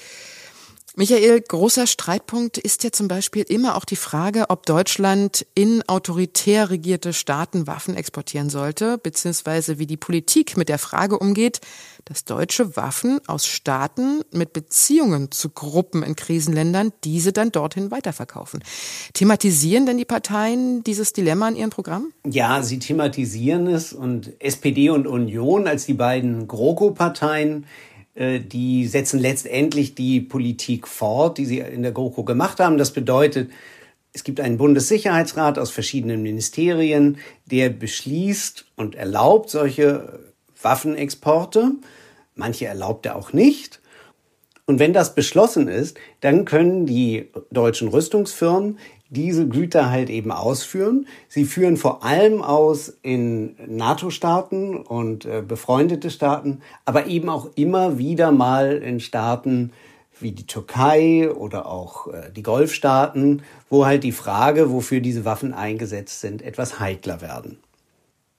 Michael, 0.96 1.40
großer 1.40 1.86
Streitpunkt 1.86 2.58
ist 2.58 2.82
ja 2.82 2.90
zum 2.90 3.06
Beispiel 3.06 3.44
immer 3.44 3.76
auch 3.76 3.84
die 3.84 3.96
Frage, 3.96 4.46
ob 4.48 4.66
Deutschland 4.66 5.46
in 5.54 5.88
autoritär 5.88 6.68
regierte 6.68 7.12
Staaten 7.12 7.68
Waffen 7.68 7.94
exportieren 7.94 8.50
sollte, 8.50 8.98
beziehungsweise 8.98 9.78
wie 9.78 9.86
die 9.86 9.96
Politik 9.96 10.56
mit 10.56 10.68
der 10.68 10.78
Frage 10.78 11.18
umgeht, 11.18 11.60
dass 12.06 12.24
deutsche 12.24 12.76
Waffen 12.76 13.20
aus 13.28 13.46
Staaten 13.46 14.22
mit 14.32 14.52
Beziehungen 14.52 15.30
zu 15.30 15.50
Gruppen 15.50 16.02
in 16.02 16.16
Krisenländern 16.16 16.92
diese 17.04 17.32
dann 17.32 17.52
dorthin 17.52 17.92
weiterverkaufen. 17.92 18.64
Thematisieren 19.14 19.86
denn 19.86 19.98
die 19.98 20.04
Parteien 20.04 20.82
dieses 20.82 21.12
Dilemma 21.12 21.48
in 21.50 21.56
ihren 21.56 21.70
Programmen? 21.70 22.12
Ja, 22.26 22.64
sie 22.64 22.80
thematisieren 22.80 23.68
es 23.68 23.92
und 23.92 24.32
SPD 24.40 24.90
und 24.90 25.06
Union 25.06 25.68
als 25.68 25.86
die 25.86 25.94
beiden 25.94 26.48
GroKo-Parteien 26.48 27.66
die 28.20 28.86
setzen 28.86 29.18
letztendlich 29.18 29.94
die 29.94 30.20
Politik 30.20 30.86
fort, 30.86 31.38
die 31.38 31.46
sie 31.46 31.58
in 31.60 31.82
der 31.82 31.92
GroKo 31.92 32.22
gemacht 32.24 32.60
haben. 32.60 32.76
Das 32.76 32.92
bedeutet, 32.92 33.50
es 34.12 34.24
gibt 34.24 34.40
einen 34.40 34.58
Bundessicherheitsrat 34.58 35.58
aus 35.58 35.70
verschiedenen 35.70 36.22
Ministerien, 36.22 37.18
der 37.46 37.70
beschließt 37.70 38.66
und 38.76 38.94
erlaubt 38.94 39.48
solche 39.50 40.20
Waffenexporte. 40.60 41.72
Manche 42.34 42.66
erlaubt 42.66 43.06
er 43.06 43.16
auch 43.16 43.32
nicht. 43.32 43.80
Und 44.66 44.78
wenn 44.78 44.92
das 44.92 45.14
beschlossen 45.14 45.68
ist, 45.68 45.96
dann 46.20 46.44
können 46.44 46.86
die 46.86 47.28
deutschen 47.50 47.88
Rüstungsfirmen 47.88 48.78
diese 49.10 49.48
Güter 49.48 49.90
halt 49.90 50.08
eben 50.08 50.30
ausführen. 50.30 51.06
Sie 51.28 51.44
führen 51.44 51.76
vor 51.76 52.04
allem 52.04 52.42
aus 52.42 52.96
in 53.02 53.56
NATO-Staaten 53.66 54.76
und 54.76 55.26
äh, 55.26 55.42
befreundete 55.46 56.10
Staaten, 56.10 56.60
aber 56.84 57.06
eben 57.06 57.28
auch 57.28 57.50
immer 57.56 57.98
wieder 57.98 58.32
mal 58.32 58.76
in 58.76 59.00
Staaten 59.00 59.72
wie 60.20 60.32
die 60.32 60.46
Türkei 60.46 61.30
oder 61.30 61.66
auch 61.66 62.06
äh, 62.06 62.30
die 62.34 62.42
Golfstaaten, 62.42 63.42
wo 63.68 63.84
halt 63.84 64.04
die 64.04 64.12
Frage, 64.12 64.70
wofür 64.70 65.00
diese 65.00 65.24
Waffen 65.24 65.52
eingesetzt 65.52 66.20
sind, 66.20 66.42
etwas 66.42 66.78
heikler 66.78 67.20
werden. 67.20 67.58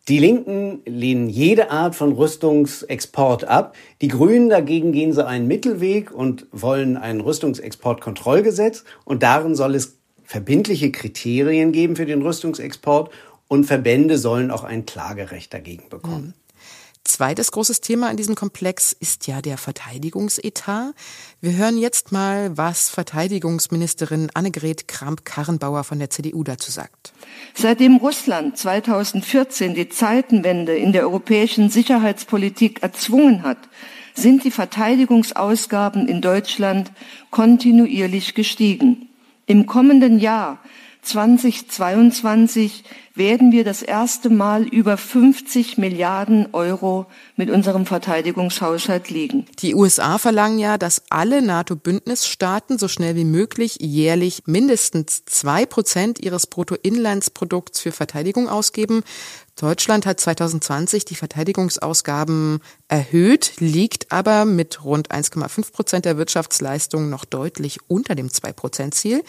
Die 0.08 0.18
Linken 0.18 0.82
lehnen 0.86 1.30
jede 1.30 1.70
Art 1.70 1.96
von 1.96 2.14
Rüstungsexport 2.14 3.44
ab. 3.44 3.76
Die 4.02 4.08
Grünen 4.08 4.50
dagegen 4.50 4.94
gehen 4.94 5.14
so 5.14 5.24
einen 5.24 5.48
Mittelweg 5.48 6.12
und 6.12 6.48
wollen 6.52 6.98
ein 6.98 7.22
Rüstungsexportkontrollgesetz 7.22 8.84
und 9.06 9.22
darin 9.22 9.56
soll 9.56 9.76
es 9.76 10.01
verbindliche 10.32 10.94
Kriterien 10.94 11.74
geben 11.74 11.98
für 11.98 12.06
den 12.06 12.22
Rüstungsexport 12.22 13.12
und 13.50 13.66
Verbände 13.66 14.18
sollen 14.18 14.50
auch 14.50 14.64
ein 14.64 14.86
Klagerecht 14.86 15.54
dagegen 15.54 15.90
bekommen. 15.90 16.28
Mhm. 16.28 16.34
Zweites 17.04 17.52
großes 17.52 17.82
Thema 17.82 18.10
in 18.10 18.16
diesem 18.16 18.36
Komplex 18.36 18.94
ist 18.94 19.28
ja 19.28 19.42
der 19.42 19.58
Verteidigungsetat. 19.58 20.94
Wir 21.42 21.58
hören 21.58 21.78
jetzt 21.78 22.14
mal, 22.14 22.56
was 22.58 22.90
Verteidigungsministerin 22.90 24.30
Annegret 24.34 24.88
Kramp-Karrenbauer 24.88 25.84
von 25.84 26.00
der 26.00 26.10
CDU 26.10 26.46
dazu 26.46 26.72
sagt. 26.72 27.12
Seitdem 27.54 27.98
Russland 27.98 28.58
2014 28.58 29.74
die 29.74 29.90
Zeitenwende 29.90 30.78
in 30.78 30.94
der 30.94 31.02
europäischen 31.02 31.70
Sicherheitspolitik 31.70 32.84
erzwungen 32.84 33.44
hat, 33.44 33.58
sind 34.14 34.46
die 34.46 34.52
Verteidigungsausgaben 34.52 36.08
in 36.08 36.22
Deutschland 36.22 36.94
kontinuierlich 37.32 38.34
gestiegen. 38.34 39.10
Im 39.46 39.66
kommenden 39.66 40.20
Jahr 40.20 40.60
2022 41.02 42.84
werden 43.16 43.52
wir 43.52 43.64
das 43.64 43.82
erste 43.82 44.30
Mal 44.30 44.64
über 44.64 44.98
50 44.98 45.78
Milliarden 45.78 46.54
Euro 46.54 47.08
mit 47.36 47.50
unserem 47.50 47.86
Verteidigungshaushalt 47.86 49.10
liegen. 49.10 49.46
Die 49.60 49.76
USA 49.76 50.18
verlangen 50.18 50.60
ja, 50.60 50.78
dass 50.78 51.04
alle 51.10 51.42
NATO-Bündnisstaaten 51.42 52.78
so 52.78 52.88
schnell 52.88 53.16
wie 53.16 53.26
möglich 53.26 53.78
jährlich 53.82 54.44
mindestens 54.46 55.26
zwei 55.26 55.66
Prozent 55.66 56.20
ihres 56.20 56.48
Bruttoinlandsprodukts 56.48 57.80
für 57.80 57.92
Verteidigung 57.92 58.48
ausgeben. 58.48 59.04
Deutschland 59.60 60.06
hat 60.06 60.20
2020 60.20 61.04
die 61.04 61.16
Verteidigungsausgaben 61.16 62.60
erhöht, 62.88 63.54
liegt 63.60 64.12
aber 64.12 64.46
mit 64.46 64.84
rund 64.84 65.12
1,5 65.12 65.72
Prozent 65.72 66.06
der 66.06 66.18
Wirtschaftsleistung 66.18 67.10
noch 67.10 67.26
deutlich 67.26 67.80
unter 67.88 68.16
dem 68.16 68.30
2-Prozent-Ziel. 68.30 69.24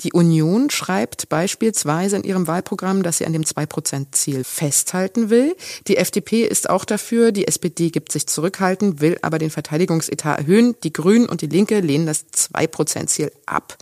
Die 0.00 0.12
Union 0.12 0.70
schreibt 0.70 1.28
beispielsweise 1.28 2.16
in 2.16 2.24
ihrem 2.24 2.46
Wahlprogramm, 2.46 3.02
dass 3.02 3.18
sie 3.18 3.26
an 3.26 3.32
dem 3.32 3.42
2-Prozent-Ziel 3.42 4.44
festhalten 4.44 5.28
will. 5.28 5.56
Die 5.88 5.96
FDP 5.96 6.44
ist 6.44 6.70
auch 6.70 6.84
dafür, 6.84 7.32
die 7.32 7.48
SPD 7.48 7.90
gibt 7.90 8.12
sich 8.12 8.28
zurückhalten, 8.28 9.00
will 9.00 9.18
aber 9.22 9.38
den 9.38 9.50
Verteidigungsetat 9.50 10.38
erhöhen. 10.38 10.76
Die 10.84 10.92
Grünen 10.92 11.28
und 11.28 11.42
die 11.42 11.48
Linke 11.48 11.80
lehnen 11.80 12.06
das 12.06 12.26
2-Prozent-Ziel 12.32 13.32
ab. 13.46 13.76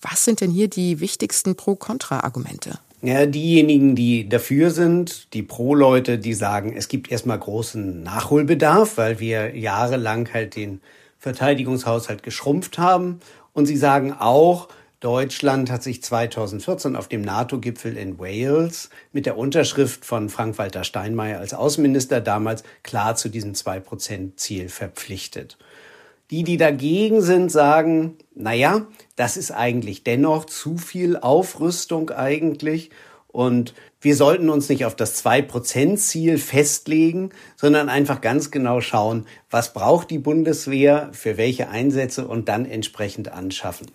Was 0.00 0.24
sind 0.24 0.40
denn 0.40 0.52
hier 0.52 0.68
die 0.68 1.00
wichtigsten 1.00 1.56
Pro-Kontra-Argumente? 1.56 2.78
Ja, 3.02 3.26
diejenigen, 3.26 3.94
die 3.94 4.28
dafür 4.28 4.70
sind, 4.70 5.32
die 5.32 5.42
Pro-Leute, 5.42 6.18
die 6.18 6.34
sagen, 6.34 6.74
es 6.76 6.88
gibt 6.88 7.10
erstmal 7.10 7.38
großen 7.38 8.02
Nachholbedarf, 8.02 8.96
weil 8.96 9.20
wir 9.20 9.56
jahrelang 9.56 10.32
halt 10.32 10.56
den 10.56 10.80
Verteidigungshaushalt 11.18 12.22
geschrumpft 12.22 12.78
haben. 12.78 13.20
Und 13.52 13.66
sie 13.66 13.76
sagen 13.76 14.12
auch, 14.12 14.68
Deutschland 15.00 15.70
hat 15.70 15.84
sich 15.84 16.02
2014 16.02 16.96
auf 16.96 17.06
dem 17.06 17.20
NATO-Gipfel 17.20 17.96
in 17.96 18.18
Wales 18.18 18.90
mit 19.12 19.26
der 19.26 19.38
Unterschrift 19.38 20.04
von 20.04 20.28
Frank-Walter 20.28 20.82
Steinmeier 20.82 21.38
als 21.38 21.54
Außenminister 21.54 22.20
damals 22.20 22.64
klar 22.82 23.14
zu 23.14 23.28
diesem 23.28 23.52
2-Prozent-Ziel 23.52 24.68
verpflichtet. 24.68 25.56
Die, 26.32 26.42
die 26.42 26.56
dagegen 26.56 27.22
sind, 27.22 27.52
sagen, 27.52 28.16
na 28.34 28.52
ja, 28.52 28.88
das 29.14 29.36
ist 29.36 29.52
eigentlich 29.52 30.02
dennoch 30.02 30.46
zu 30.46 30.78
viel 30.78 31.16
Aufrüstung 31.16 32.10
eigentlich 32.10 32.90
und 33.28 33.74
wir 34.00 34.16
sollten 34.16 34.50
uns 34.50 34.68
nicht 34.68 34.84
auf 34.84 34.96
das 34.96 35.24
2%-Ziel 35.24 36.38
festlegen, 36.38 37.30
sondern 37.54 37.88
einfach 37.88 38.20
ganz 38.20 38.50
genau 38.50 38.80
schauen, 38.80 39.26
was 39.48 39.72
braucht 39.72 40.10
die 40.10 40.18
Bundeswehr, 40.18 41.10
für 41.12 41.36
welche 41.36 41.68
Einsätze 41.68 42.26
und 42.26 42.48
dann 42.48 42.66
entsprechend 42.66 43.30
anschaffen. 43.30 43.86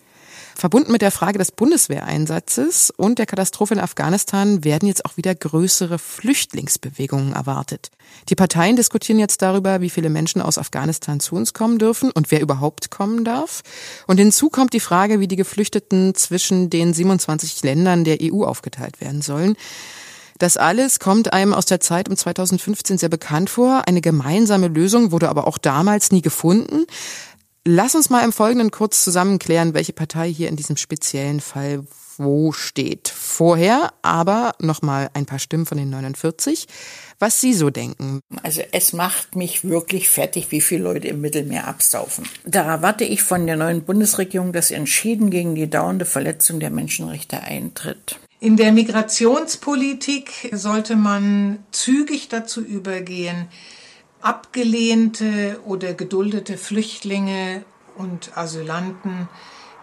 Verbunden 0.55 0.91
mit 0.91 1.01
der 1.01 1.11
Frage 1.11 1.37
des 1.37 1.51
Bundeswehreinsatzes 1.51 2.91
und 2.95 3.19
der 3.19 3.25
Katastrophe 3.25 3.73
in 3.73 3.79
Afghanistan 3.79 4.63
werden 4.63 4.87
jetzt 4.87 5.05
auch 5.05 5.17
wieder 5.17 5.33
größere 5.33 5.99
Flüchtlingsbewegungen 5.99 7.33
erwartet. 7.33 7.91
Die 8.29 8.35
Parteien 8.35 8.75
diskutieren 8.75 9.19
jetzt 9.19 9.41
darüber, 9.41 9.81
wie 9.81 9.89
viele 9.89 10.09
Menschen 10.09 10.41
aus 10.41 10.57
Afghanistan 10.57 11.19
zu 11.19 11.35
uns 11.35 11.53
kommen 11.53 11.79
dürfen 11.79 12.11
und 12.11 12.31
wer 12.31 12.41
überhaupt 12.41 12.91
kommen 12.91 13.23
darf. 13.23 13.61
Und 14.07 14.17
hinzu 14.17 14.49
kommt 14.49 14.73
die 14.73 14.79
Frage, 14.79 15.19
wie 15.19 15.27
die 15.27 15.35
Geflüchteten 15.35 16.15
zwischen 16.15 16.69
den 16.69 16.93
27 16.93 17.63
Ländern 17.63 18.03
der 18.03 18.19
EU 18.21 18.43
aufgeteilt 18.43 19.01
werden 19.01 19.21
sollen. 19.21 19.55
Das 20.39 20.57
alles 20.57 20.99
kommt 20.99 21.31
einem 21.31 21.53
aus 21.53 21.65
der 21.65 21.79
Zeit 21.79 22.09
um 22.09 22.17
2015 22.17 22.97
sehr 22.97 23.09
bekannt 23.09 23.49
vor. 23.49 23.83
Eine 23.87 24.01
gemeinsame 24.01 24.67
Lösung 24.67 25.11
wurde 25.11 25.29
aber 25.29 25.47
auch 25.47 25.57
damals 25.57 26.11
nie 26.11 26.21
gefunden. 26.21 26.85
Lass 27.65 27.95
uns 27.95 28.09
mal 28.09 28.25
im 28.25 28.33
Folgenden 28.33 28.71
kurz 28.71 29.03
zusammenklären, 29.03 29.73
welche 29.73 29.93
Partei 29.93 30.31
hier 30.31 30.49
in 30.49 30.57
diesem 30.57 30.75
speziellen 30.75 31.39
Fall 31.39 31.85
wo 32.17 32.51
steht. 32.51 33.07
Vorher 33.07 33.93
aber 34.01 34.53
nochmal 34.59 35.09
ein 35.13 35.25
paar 35.25 35.39
Stimmen 35.39 35.65
von 35.65 35.77
den 35.77 35.89
49, 35.89 36.67
was 37.19 37.39
Sie 37.41 37.53
so 37.53 37.69
denken. 37.69 38.19
Also 38.43 38.61
es 38.71 38.93
macht 38.93 39.35
mich 39.35 39.63
wirklich 39.63 40.09
fertig, 40.09 40.51
wie 40.51 40.61
viele 40.61 40.83
Leute 40.83 41.07
im 41.07 41.21
Mittelmeer 41.21 41.67
absaufen. 41.67 42.25
Da 42.45 42.63
erwarte 42.63 43.03
ich 43.03 43.23
von 43.23 43.47
der 43.47 43.55
neuen 43.55 43.83
Bundesregierung, 43.83 44.53
dass 44.53 44.67
sie 44.67 44.75
entschieden 44.75 45.29
gegen 45.29 45.55
die 45.55 45.69
dauernde 45.69 46.05
Verletzung 46.05 46.59
der 46.59 46.69
Menschenrechte 46.69 47.41
eintritt. 47.41 48.19
In 48.39 48.57
der 48.57 48.73
Migrationspolitik 48.73 50.49
sollte 50.51 50.97
man 50.97 51.59
zügig 51.71 52.27
dazu 52.27 52.61
übergehen, 52.61 53.47
abgelehnte 54.23 55.59
oder 55.65 55.93
geduldete 55.93 56.57
Flüchtlinge 56.57 57.63
und 57.97 58.35
Asylanten 58.35 59.27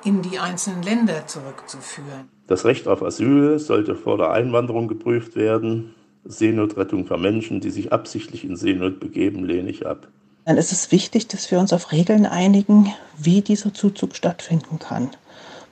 in 0.04 0.22
die 0.22 0.38
einzelnen 0.38 0.82
Länder 0.82 1.26
zurückzuführen. 1.26 2.28
Das 2.46 2.64
Recht 2.64 2.88
auf 2.88 3.02
Asyl 3.02 3.58
sollte 3.58 3.94
vor 3.94 4.16
der 4.16 4.32
Einwanderung 4.32 4.88
geprüft 4.88 5.36
werden. 5.36 5.94
Seenotrettung 6.24 7.06
für 7.06 7.18
Menschen, 7.18 7.60
die 7.60 7.70
sich 7.70 7.92
absichtlich 7.92 8.44
in 8.44 8.56
Seenot 8.56 8.98
begeben, 8.98 9.44
lehne 9.44 9.70
ich 9.70 9.86
ab. 9.86 10.08
Dann 10.46 10.56
ist 10.56 10.72
es 10.72 10.90
wichtig, 10.90 11.28
dass 11.28 11.50
wir 11.50 11.58
uns 11.58 11.72
auf 11.72 11.92
Regeln 11.92 12.26
einigen, 12.26 12.92
wie 13.16 13.42
dieser 13.42 13.72
Zuzug 13.72 14.16
stattfinden 14.16 14.78
kann. 14.78 15.10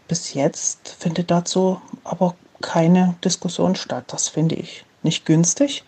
Bis 0.07 0.35
jetzt 0.35 0.97
findet 1.01 1.31
dazu 1.31 1.81
aber 2.05 2.35
keine 2.61 3.17
Diskussion 3.25 3.77
statt. 3.77 4.05
Das 4.09 4.29
finde 4.29 4.55
ich 4.55 4.85
nicht 5.03 5.27
günstig. 5.27 5.85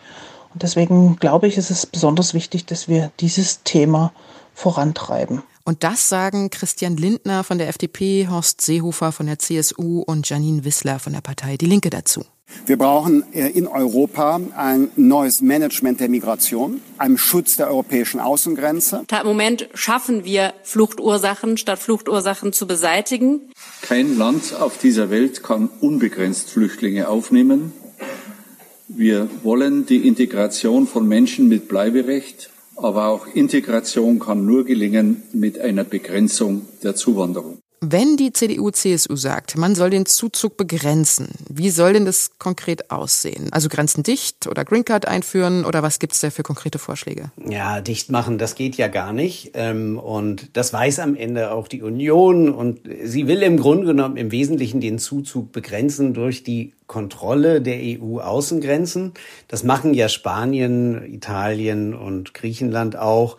Und 0.53 0.63
deswegen 0.63 1.15
glaube 1.17 1.47
ich, 1.47 1.57
ist 1.57 1.71
es 1.71 1.85
besonders 1.85 2.33
wichtig, 2.33 2.65
dass 2.65 2.87
wir 2.87 3.11
dieses 3.19 3.63
Thema 3.63 4.13
vorantreiben. 4.53 5.43
Und 5.63 5.83
das 5.83 6.09
sagen 6.09 6.49
Christian 6.49 6.97
Lindner 6.97 7.43
von 7.43 7.57
der 7.57 7.69
FDP, 7.69 8.27
Horst 8.29 8.61
Seehofer 8.61 9.11
von 9.11 9.27
der 9.27 9.39
CSU 9.39 10.01
und 10.01 10.27
Janine 10.27 10.65
Wissler 10.65 10.99
von 10.99 11.13
der 11.13 11.21
Partei 11.21 11.57
Die 11.57 11.67
Linke 11.67 11.89
dazu. 11.89 12.25
Wir 12.65 12.77
brauchen 12.77 13.23
äh, 13.33 13.47
in 13.47 13.67
Europa 13.67 14.39
ein 14.55 14.91
neues 14.95 15.41
Management 15.41 15.99
der 15.99 16.09
Migration, 16.09 16.81
einen 16.97 17.17
Schutz 17.17 17.55
der 17.55 17.69
europäischen 17.69 18.19
Außengrenze. 18.19 19.03
Im 19.09 19.27
Moment 19.27 19.69
schaffen 19.73 20.25
wir 20.25 20.53
Fluchtursachen, 20.63 21.57
statt 21.57 21.79
Fluchtursachen 21.79 22.51
zu 22.51 22.67
beseitigen. 22.67 23.51
Kein 23.81 24.17
Land 24.17 24.53
auf 24.59 24.77
dieser 24.77 25.09
Welt 25.09 25.43
kann 25.43 25.69
unbegrenzt 25.79 26.49
Flüchtlinge 26.49 27.07
aufnehmen. 27.07 27.71
Wir 28.93 29.29
wollen 29.43 29.85
die 29.85 30.05
Integration 30.05 30.85
von 30.85 31.07
Menschen 31.07 31.47
mit 31.47 31.69
Bleiberecht, 31.69 32.49
aber 32.75 33.07
auch 33.07 33.25
Integration 33.25 34.19
kann 34.19 34.45
nur 34.45 34.65
gelingen 34.65 35.23
mit 35.31 35.59
einer 35.59 35.85
Begrenzung 35.85 36.65
der 36.83 36.93
Zuwanderung. 36.95 37.60
Wenn 37.83 38.15
die 38.15 38.31
CDU-CSU 38.31 39.15
sagt, 39.15 39.57
man 39.57 39.73
soll 39.73 39.89
den 39.89 40.05
Zuzug 40.05 40.55
begrenzen, 40.55 41.29
wie 41.49 41.71
soll 41.71 41.93
denn 41.93 42.05
das 42.05 42.29
konkret 42.37 42.91
aussehen? 42.91 43.51
Also 43.51 43.69
Grenzen 43.69 44.03
dicht 44.03 44.45
oder 44.45 44.63
Green 44.63 44.85
Card 44.85 45.07
einführen 45.07 45.65
oder 45.65 45.81
was 45.81 45.97
gibt 45.97 46.13
es 46.13 46.19
da 46.19 46.29
für 46.29 46.43
konkrete 46.43 46.77
Vorschläge? 46.77 47.31
Ja, 47.43 47.81
dicht 47.81 48.11
machen, 48.11 48.37
das 48.37 48.53
geht 48.53 48.75
ja 48.75 48.87
gar 48.87 49.13
nicht. 49.13 49.53
Ähm, 49.55 49.97
und 49.97 50.55
das 50.55 50.71
weiß 50.71 50.99
am 50.99 51.15
Ende 51.15 51.51
auch 51.51 51.67
die 51.67 51.81
Union. 51.81 52.51
Und 52.51 52.81
sie 53.03 53.25
will 53.25 53.41
im 53.41 53.57
Grunde 53.57 53.87
genommen 53.87 54.15
im 54.15 54.31
Wesentlichen 54.31 54.79
den 54.79 54.99
Zuzug 54.99 55.51
begrenzen 55.51 56.13
durch 56.13 56.43
die 56.43 56.73
Kontrolle 56.85 57.63
der 57.63 57.79
EU-Außengrenzen. 57.81 59.13
Das 59.47 59.63
machen 59.63 59.95
ja 59.95 60.07
Spanien, 60.07 61.03
Italien 61.11 61.95
und 61.95 62.35
Griechenland 62.35 62.95
auch. 62.95 63.37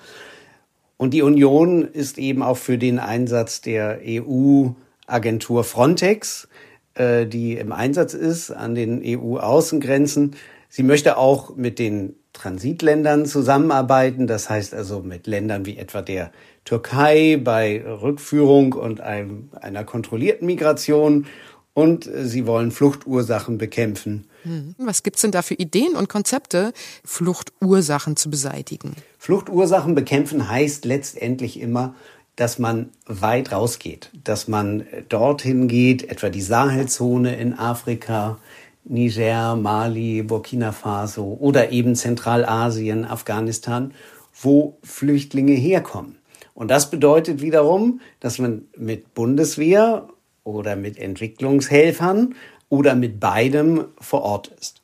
Und 1.02 1.10
die 1.10 1.22
Union 1.22 1.82
ist 1.82 2.16
eben 2.16 2.44
auch 2.44 2.56
für 2.56 2.78
den 2.78 3.00
Einsatz 3.00 3.60
der 3.60 3.98
EU-Agentur 4.06 5.64
Frontex, 5.64 6.46
äh, 6.94 7.26
die 7.26 7.56
im 7.56 7.72
Einsatz 7.72 8.14
ist 8.14 8.52
an 8.52 8.76
den 8.76 9.02
EU-Außengrenzen. 9.04 10.36
Sie 10.68 10.84
möchte 10.84 11.16
auch 11.16 11.56
mit 11.56 11.80
den 11.80 12.14
Transitländern 12.32 13.26
zusammenarbeiten, 13.26 14.28
das 14.28 14.48
heißt 14.48 14.74
also 14.74 15.00
mit 15.00 15.26
Ländern 15.26 15.66
wie 15.66 15.76
etwa 15.76 16.02
der 16.02 16.30
Türkei 16.64 17.36
bei 17.42 17.82
Rückführung 17.84 18.72
und 18.72 19.00
einem, 19.00 19.48
einer 19.60 19.82
kontrollierten 19.82 20.46
Migration 20.46 21.26
und 21.74 22.08
sie 22.14 22.46
wollen 22.46 22.70
Fluchtursachen 22.70 23.58
bekämpfen. 23.58 24.26
Hm. 24.42 24.74
Was 24.78 25.02
gibt's 25.02 25.22
denn 25.22 25.30
da 25.30 25.42
für 25.42 25.54
Ideen 25.54 25.94
und 25.94 26.08
Konzepte, 26.08 26.72
Fluchtursachen 27.04 28.16
zu 28.16 28.30
beseitigen? 28.30 28.94
Fluchtursachen 29.18 29.94
bekämpfen 29.94 30.48
heißt 30.48 30.84
letztendlich 30.84 31.60
immer, 31.60 31.94
dass 32.36 32.58
man 32.58 32.90
weit 33.06 33.52
rausgeht, 33.52 34.10
dass 34.24 34.48
man 34.48 34.84
dorthin 35.08 35.68
geht, 35.68 36.10
etwa 36.10 36.30
die 36.30 36.42
Sahelzone 36.42 37.36
in 37.36 37.58
Afrika, 37.58 38.38
Niger, 38.84 39.54
Mali, 39.54 40.22
Burkina 40.22 40.72
Faso 40.72 41.36
oder 41.38 41.70
eben 41.70 41.94
Zentralasien, 41.94 43.04
Afghanistan, 43.04 43.92
wo 44.40 44.78
Flüchtlinge 44.82 45.52
herkommen. 45.52 46.16
Und 46.54 46.70
das 46.70 46.90
bedeutet 46.90 47.40
wiederum, 47.40 48.00
dass 48.20 48.38
man 48.38 48.62
mit 48.76 49.14
Bundeswehr 49.14 50.08
oder 50.44 50.76
mit 50.76 50.98
Entwicklungshelfern 50.98 52.34
oder 52.68 52.94
mit 52.94 53.20
beidem 53.20 53.84
vor 54.00 54.22
Ort 54.22 54.52
ist. 54.60 54.80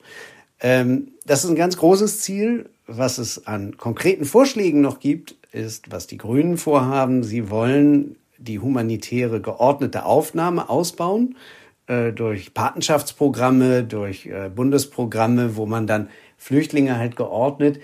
Ähm, 0.60 1.08
das 1.24 1.44
ist 1.44 1.50
ein 1.50 1.56
ganz 1.56 1.76
großes 1.76 2.20
Ziel. 2.20 2.68
Was 2.86 3.18
es 3.18 3.46
an 3.46 3.76
konkreten 3.76 4.24
Vorschlägen 4.24 4.80
noch 4.80 4.98
gibt, 4.98 5.36
ist, 5.52 5.90
was 5.90 6.06
die 6.06 6.16
Grünen 6.16 6.56
vorhaben. 6.56 7.22
Sie 7.22 7.50
wollen 7.50 8.16
die 8.38 8.58
humanitäre 8.58 9.40
geordnete 9.40 10.04
Aufnahme 10.04 10.68
ausbauen 10.70 11.36
äh, 11.86 12.12
durch 12.12 12.54
Patenschaftsprogramme, 12.54 13.84
durch 13.84 14.26
äh, 14.26 14.48
Bundesprogramme, 14.54 15.56
wo 15.56 15.66
man 15.66 15.86
dann 15.86 16.08
Flüchtlinge 16.36 16.98
halt 16.98 17.16
geordnet 17.16 17.80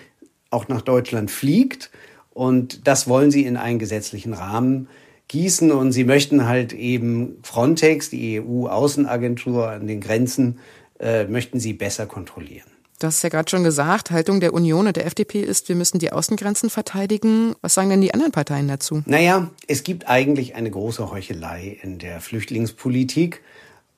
auch 0.55 0.69
nach 0.69 0.83
Deutschland 0.83 1.31
fliegt. 1.31 1.91
Und 2.33 2.87
das 2.87 3.09
wollen 3.09 3.31
sie 3.31 3.45
in 3.45 3.57
einen 3.57 3.79
gesetzlichen 3.79 4.33
Rahmen 4.33 4.89
gießen 5.35 5.73
und 5.73 5.91
sie 5.91 6.05
möchten 6.05 6.47
halt 6.47 6.73
eben 6.73 7.39
Frontex, 7.43 8.09
die 8.09 8.41
EU-Außenagentur 8.41 9.69
an 9.69 9.89
den 9.89 10.01
Grenzen, 10.01 10.61
äh, 11.01 11.25
möchten 11.25 11.59
sie 11.59 11.73
besser 11.73 12.07
kontrollieren. 12.07 12.69
Du 13.01 13.09
hast 13.09 13.25
ja 13.25 13.31
gerade 13.31 13.51
schon 13.51 13.65
gesagt, 13.65 14.13
Haltung 14.13 14.39
der 14.39 14.55
Union 14.55 14.87
und 14.87 14.95
der 14.95 15.07
FDP 15.07 15.41
ist, 15.41 15.69
wir 15.69 15.75
müssen 15.75 15.99
die 15.99 16.13
Außengrenzen 16.13 16.71
verteidigen. 16.71 17.57
Was 17.63 17.75
sagen 17.75 17.91
denn 17.91 18.01
die 18.01 18.15
anderen 18.15 18.31
Parteien 18.31 18.69
dazu? 18.69 19.03
Naja, 19.07 19.51
es 19.67 19.83
gibt 19.83 20.09
eigentlich 20.09 20.55
eine 20.55 20.71
große 20.71 21.11
Heuchelei 21.11 21.81
in 21.83 21.99
der 21.99 22.21
Flüchtlingspolitik 22.21 23.41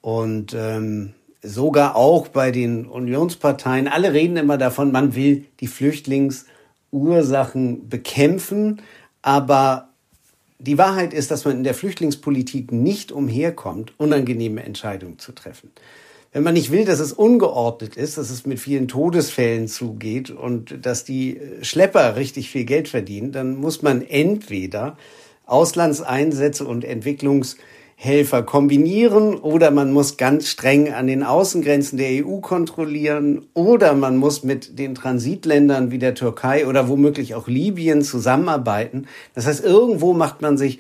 und 0.01 0.57
ähm, 0.59 1.13
sogar 1.43 1.97
auch 1.97 2.29
bei 2.29 2.51
den 2.51 2.87
Unionsparteien. 2.87 3.89
Alle 3.89 4.15
reden 4.15 4.39
immer 4.39 4.57
davon, 4.57 4.91
man 4.91 5.15
will 5.15 5.45
die 5.61 5.67
Flüchtlingsursachen 5.67 7.91
bekämpfen, 7.91 8.81
aber 9.21 9.91
die 10.59 10.79
Wahrheit 10.79 11.13
ist, 11.13 11.31
dass 11.31 11.45
man 11.45 11.59
in 11.59 11.65
der 11.65 11.75
Flüchtlingspolitik 11.75 12.73
nicht 12.73 13.13
umherkommt, 13.13 13.93
unangenehme 13.99 14.63
Entscheidungen 14.63 15.19
zu 15.19 15.33
treffen. 15.33 15.71
Wenn 16.33 16.43
man 16.43 16.55
nicht 16.55 16.71
will, 16.71 16.85
dass 16.85 16.99
es 16.99 17.13
ungeordnet 17.13 17.97
ist, 17.97 18.19
dass 18.19 18.31
es 18.31 18.47
mit 18.47 18.59
vielen 18.59 18.89
Todesfällen 18.89 19.69
zugeht 19.69 20.31
und 20.31 20.85
dass 20.85 21.05
die 21.05 21.41
Schlepper 21.63 22.17
richtig 22.17 22.51
viel 22.51 22.65
Geld 22.65 22.89
verdienen, 22.89 23.33
dann 23.33 23.57
muss 23.57 23.83
man 23.83 24.03
entweder 24.03 24.99
Auslandseinsätze 25.47 26.67
und 26.67 26.85
Entwicklungs 26.85 27.57
Helfer 27.99 28.43
kombinieren 28.43 29.37
oder 29.37 29.71
man 29.71 29.91
muss 29.91 30.19
ganz 30.19 30.49
streng 30.49 30.93
an 30.93 31.07
den 31.07 31.23
Außengrenzen 31.23 31.97
der 31.97 32.27
EU 32.27 32.41
kontrollieren 32.41 33.47
oder 33.55 33.95
man 33.95 34.19
muss 34.19 34.45
mit 34.45 34.79
den 34.79 34.95
Transitländern 34.95 35.91
wie 35.91 35.99
der 35.99 36.15
Türkei 36.15 36.67
oder 36.67 36.89
womöglich 36.89 37.35
auch 37.35 37.49
Libyen 37.49 38.03
zusammenarbeiten. 38.03 39.07
Das 39.35 39.47
heißt, 39.47 39.65
irgendwo 39.65 40.13
macht 40.13 40.43
man 40.43 40.59
sich 40.59 40.79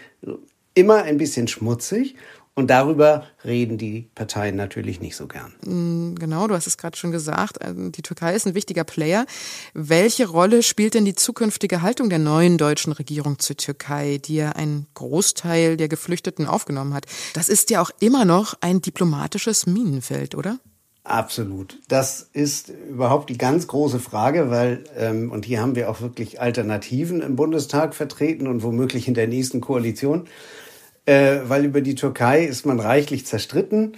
immer 0.74 1.04
ein 1.04 1.16
bisschen 1.16 1.48
schmutzig 1.48 2.16
und 2.56 2.68
darüber 2.68 3.24
reden 3.44 3.76
die 3.76 4.08
Parteien 4.14 4.56
natürlich 4.56 4.98
nicht 4.98 5.14
so 5.14 5.28
gern. 5.28 5.52
Mm, 5.60 6.14
genau, 6.14 6.48
du 6.48 6.54
hast 6.54 6.66
es 6.66 6.78
gerade 6.78 6.96
schon 6.96 7.12
gesagt. 7.12 7.60
Also, 7.60 7.90
die 7.90 8.00
Türkei 8.00 8.34
ist 8.34 8.46
ein 8.46 8.54
wichtiger 8.54 8.82
Player. 8.82 9.26
Welche 9.74 10.26
Rolle 10.26 10.62
spielt 10.62 10.94
denn 10.94 11.04
die 11.04 11.14
zukünftige 11.14 11.82
Haltung 11.82 12.08
der 12.08 12.18
neuen 12.18 12.56
deutschen 12.56 12.94
Regierung 12.94 13.38
zur 13.38 13.58
Türkei, 13.58 14.18
die 14.24 14.36
ja 14.36 14.52
einen 14.52 14.86
Großteil 14.94 15.76
der 15.76 15.88
Geflüchteten 15.88 16.46
aufgenommen 16.46 16.94
hat? 16.94 17.04
Das 17.34 17.50
ist 17.50 17.68
ja 17.68 17.82
auch 17.82 17.90
immer 18.00 18.24
noch 18.24 18.54
ein 18.62 18.80
diplomatisches 18.80 19.66
Minenfeld, 19.66 20.34
oder? 20.34 20.58
Absolut. 21.04 21.78
Das 21.88 22.28
ist 22.32 22.72
überhaupt 22.88 23.28
die 23.28 23.38
ganz 23.38 23.68
große 23.68 24.00
Frage, 24.00 24.50
weil, 24.50 24.82
ähm, 24.96 25.30
und 25.30 25.44
hier 25.44 25.60
haben 25.60 25.76
wir 25.76 25.90
auch 25.90 26.00
wirklich 26.00 26.40
Alternativen 26.40 27.20
im 27.20 27.36
Bundestag 27.36 27.94
vertreten 27.94 28.46
und 28.46 28.62
womöglich 28.62 29.06
in 29.06 29.14
der 29.14 29.28
nächsten 29.28 29.60
Koalition 29.60 30.26
äh, 31.06 31.38
weil 31.46 31.64
über 31.64 31.80
die 31.80 31.94
Türkei 31.94 32.44
ist 32.44 32.66
man 32.66 32.80
reichlich 32.80 33.24
zerstritten. 33.26 33.92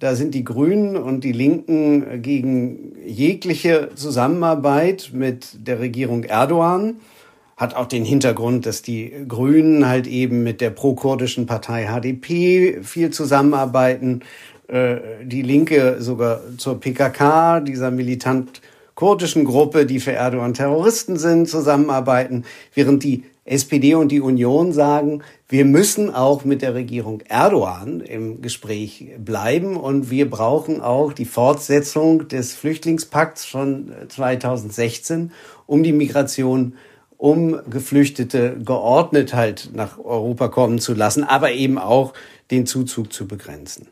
Da 0.00 0.14
sind 0.14 0.34
die 0.34 0.44
Grünen 0.44 0.96
und 0.96 1.24
die 1.24 1.32
Linken 1.32 2.22
gegen 2.22 2.94
jegliche 3.04 3.90
Zusammenarbeit 3.94 5.10
mit 5.12 5.66
der 5.66 5.80
Regierung 5.80 6.22
Erdogan. 6.24 6.96
Hat 7.56 7.74
auch 7.74 7.86
den 7.86 8.04
Hintergrund, 8.04 8.66
dass 8.66 8.82
die 8.82 9.12
Grünen 9.26 9.88
halt 9.88 10.06
eben 10.06 10.44
mit 10.44 10.60
der 10.60 10.70
pro-kurdischen 10.70 11.46
Partei 11.46 11.86
HDP 11.86 12.82
viel 12.82 13.10
zusammenarbeiten. 13.10 14.20
Äh, 14.68 14.98
die 15.24 15.42
Linke 15.42 15.96
sogar 15.98 16.40
zur 16.58 16.78
PKK, 16.78 17.60
dieser 17.60 17.90
militant 17.90 18.60
kurdischen 18.94 19.44
Gruppe, 19.44 19.86
die 19.86 19.98
für 19.98 20.12
Erdogan 20.12 20.54
Terroristen 20.54 21.16
sind, 21.18 21.48
zusammenarbeiten, 21.48 22.44
während 22.74 23.02
die 23.02 23.24
SPD 23.50 23.94
und 23.94 24.08
die 24.12 24.20
Union 24.20 24.72
sagen, 24.72 25.22
wir 25.48 25.64
müssen 25.64 26.14
auch 26.14 26.44
mit 26.44 26.62
der 26.62 26.74
Regierung 26.74 27.20
Erdogan 27.22 28.00
im 28.00 28.42
Gespräch 28.42 29.12
bleiben 29.18 29.76
und 29.76 30.10
wir 30.10 30.28
brauchen 30.28 30.80
auch 30.80 31.12
die 31.12 31.24
Fortsetzung 31.24 32.28
des 32.28 32.54
Flüchtlingspakts 32.54 33.44
von 33.44 33.92
2016, 34.08 35.32
um 35.66 35.82
die 35.82 35.92
Migration 35.92 36.74
um 37.16 37.58
Geflüchtete 37.68 38.58
geordnet 38.64 39.34
halt 39.34 39.70
nach 39.74 39.98
Europa 39.98 40.48
kommen 40.48 40.78
zu 40.78 40.94
lassen, 40.94 41.24
aber 41.24 41.50
eben 41.52 41.76
auch 41.76 42.14
den 42.50 42.64
Zuzug 42.64 43.12
zu 43.12 43.26
begrenzen. 43.26 43.88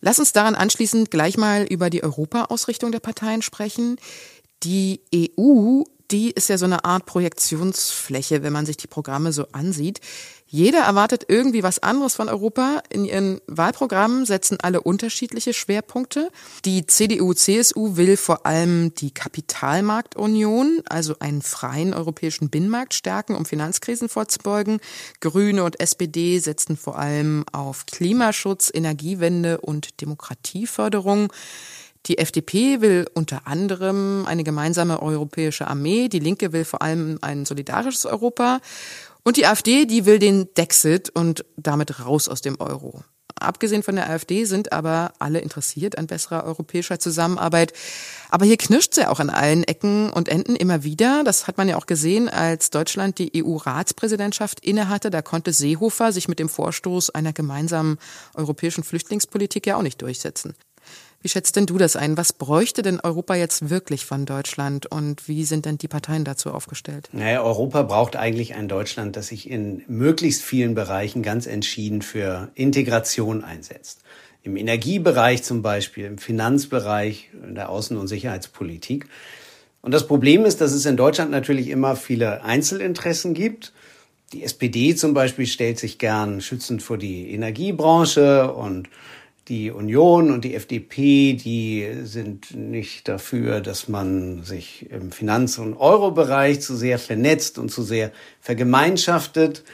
Lass 0.00 0.18
uns 0.18 0.32
daran 0.32 0.54
anschließend 0.54 1.10
gleich 1.10 1.38
mal 1.38 1.64
über 1.64 1.88
die 1.88 2.02
Europa-Ausrichtung 2.02 2.92
der 2.92 3.00
Parteien 3.00 3.40
sprechen. 3.40 3.96
Die 4.64 5.00
EU 5.14 5.84
die 6.14 6.30
ist 6.30 6.48
ja 6.48 6.58
so 6.58 6.64
eine 6.64 6.84
Art 6.84 7.06
Projektionsfläche, 7.06 8.44
wenn 8.44 8.52
man 8.52 8.66
sich 8.66 8.76
die 8.76 8.86
Programme 8.86 9.32
so 9.32 9.48
ansieht. 9.50 9.98
Jeder 10.46 10.82
erwartet 10.82 11.24
irgendwie 11.26 11.64
was 11.64 11.80
anderes 11.80 12.14
von 12.14 12.28
Europa. 12.28 12.80
In 12.88 13.04
ihren 13.04 13.40
Wahlprogrammen 13.48 14.24
setzen 14.24 14.58
alle 14.60 14.80
unterschiedliche 14.80 15.52
Schwerpunkte. 15.52 16.30
Die 16.64 16.86
CDU-CSU 16.86 17.96
will 17.96 18.16
vor 18.16 18.46
allem 18.46 18.94
die 18.94 19.10
Kapitalmarktunion, 19.10 20.82
also 20.88 21.16
einen 21.18 21.42
freien 21.42 21.92
europäischen 21.92 22.48
Binnenmarkt 22.48 22.94
stärken, 22.94 23.34
um 23.34 23.44
Finanzkrisen 23.44 24.08
vorzubeugen. 24.08 24.78
Grüne 25.18 25.64
und 25.64 25.80
SPD 25.80 26.38
setzen 26.38 26.76
vor 26.76 26.96
allem 26.96 27.44
auf 27.50 27.86
Klimaschutz, 27.86 28.70
Energiewende 28.72 29.60
und 29.60 30.00
Demokratieförderung. 30.00 31.32
Die 32.06 32.18
FDP 32.18 32.80
will 32.80 33.06
unter 33.14 33.46
anderem 33.46 34.26
eine 34.26 34.44
gemeinsame 34.44 35.00
europäische 35.00 35.66
Armee, 35.66 36.08
die 36.08 36.18
Linke 36.18 36.52
will 36.52 36.64
vor 36.64 36.82
allem 36.82 37.18
ein 37.22 37.46
solidarisches 37.46 38.04
Europa 38.04 38.60
und 39.22 39.38
die 39.38 39.46
AfD, 39.46 39.86
die 39.86 40.04
will 40.04 40.18
den 40.18 40.52
Dexit 40.54 41.08
und 41.10 41.44
damit 41.56 42.04
raus 42.04 42.28
aus 42.28 42.42
dem 42.42 42.60
Euro. 42.60 43.02
Abgesehen 43.36 43.82
von 43.82 43.96
der 43.96 44.08
AfD 44.08 44.44
sind 44.44 44.72
aber 44.72 45.12
alle 45.18 45.40
interessiert 45.40 45.98
an 45.98 46.06
besserer 46.06 46.44
europäischer 46.44 46.98
Zusammenarbeit. 47.00 47.72
Aber 48.30 48.46
hier 48.46 48.56
knirscht 48.56 48.92
es 48.92 48.98
ja 48.98 49.10
auch 49.10 49.18
an 49.18 49.28
allen 49.28 49.64
Ecken 49.64 50.10
und 50.10 50.28
Enden 50.28 50.56
immer 50.56 50.84
wieder. 50.84 51.24
Das 51.24 51.46
hat 51.46 51.58
man 51.58 51.68
ja 51.68 51.76
auch 51.76 51.86
gesehen, 51.86 52.28
als 52.28 52.70
Deutschland 52.70 53.18
die 53.18 53.44
EU-Ratspräsidentschaft 53.44 54.60
innehatte. 54.60 55.10
Da 55.10 55.20
konnte 55.20 55.52
Seehofer 55.52 56.12
sich 56.12 56.28
mit 56.28 56.38
dem 56.38 56.48
Vorstoß 56.48 57.10
einer 57.10 57.32
gemeinsamen 57.32 57.98
europäischen 58.34 58.84
Flüchtlingspolitik 58.84 59.66
ja 59.66 59.76
auch 59.76 59.82
nicht 59.82 60.00
durchsetzen. 60.00 60.54
Wie 61.24 61.30
schätzt 61.30 61.56
denn 61.56 61.64
du 61.64 61.78
das 61.78 61.96
ein? 61.96 62.18
Was 62.18 62.34
bräuchte 62.34 62.82
denn 62.82 63.00
Europa 63.00 63.34
jetzt 63.34 63.70
wirklich 63.70 64.04
von 64.04 64.26
Deutschland 64.26 64.84
und 64.84 65.26
wie 65.26 65.44
sind 65.44 65.64
denn 65.64 65.78
die 65.78 65.88
Parteien 65.88 66.22
dazu 66.22 66.50
aufgestellt? 66.50 67.08
Naja, 67.12 67.42
Europa 67.42 67.80
braucht 67.80 68.14
eigentlich 68.14 68.54
ein 68.56 68.68
Deutschland, 68.68 69.16
das 69.16 69.28
sich 69.28 69.48
in 69.48 69.82
möglichst 69.88 70.42
vielen 70.42 70.74
Bereichen 70.74 71.22
ganz 71.22 71.46
entschieden 71.46 72.02
für 72.02 72.50
Integration 72.54 73.42
einsetzt. 73.42 74.02
Im 74.42 74.58
Energiebereich 74.58 75.42
zum 75.42 75.62
Beispiel, 75.62 76.04
im 76.04 76.18
Finanzbereich, 76.18 77.30
in 77.42 77.54
der 77.54 77.70
Außen- 77.70 77.96
und 77.96 78.08
Sicherheitspolitik. 78.08 79.06
Und 79.80 79.92
das 79.92 80.06
Problem 80.06 80.44
ist, 80.44 80.60
dass 80.60 80.72
es 80.72 80.84
in 80.84 80.98
Deutschland 80.98 81.30
natürlich 81.30 81.68
immer 81.70 81.96
viele 81.96 82.44
Einzelinteressen 82.44 83.32
gibt. 83.32 83.72
Die 84.34 84.42
SPD 84.42 84.94
zum 84.94 85.14
Beispiel 85.14 85.46
stellt 85.46 85.78
sich 85.78 85.96
gern 85.96 86.42
schützend 86.42 86.82
vor 86.82 86.98
die 86.98 87.30
Energiebranche 87.30 88.52
und 88.52 88.90
die 89.48 89.70
Union 89.70 90.30
und 90.30 90.44
die 90.44 90.54
FDP, 90.54 91.34
die 91.34 91.86
sind 92.04 92.54
nicht 92.56 93.08
dafür, 93.08 93.60
dass 93.60 93.88
man 93.88 94.42
sich 94.42 94.90
im 94.90 95.12
Finanz- 95.12 95.58
und 95.58 95.76
Euro-Bereich 95.76 96.60
zu 96.60 96.74
sehr 96.76 96.98
vernetzt 96.98 97.58
und 97.58 97.70
zu 97.70 97.82
sehr 97.82 98.10
vergemeinschaftet. 98.40 99.64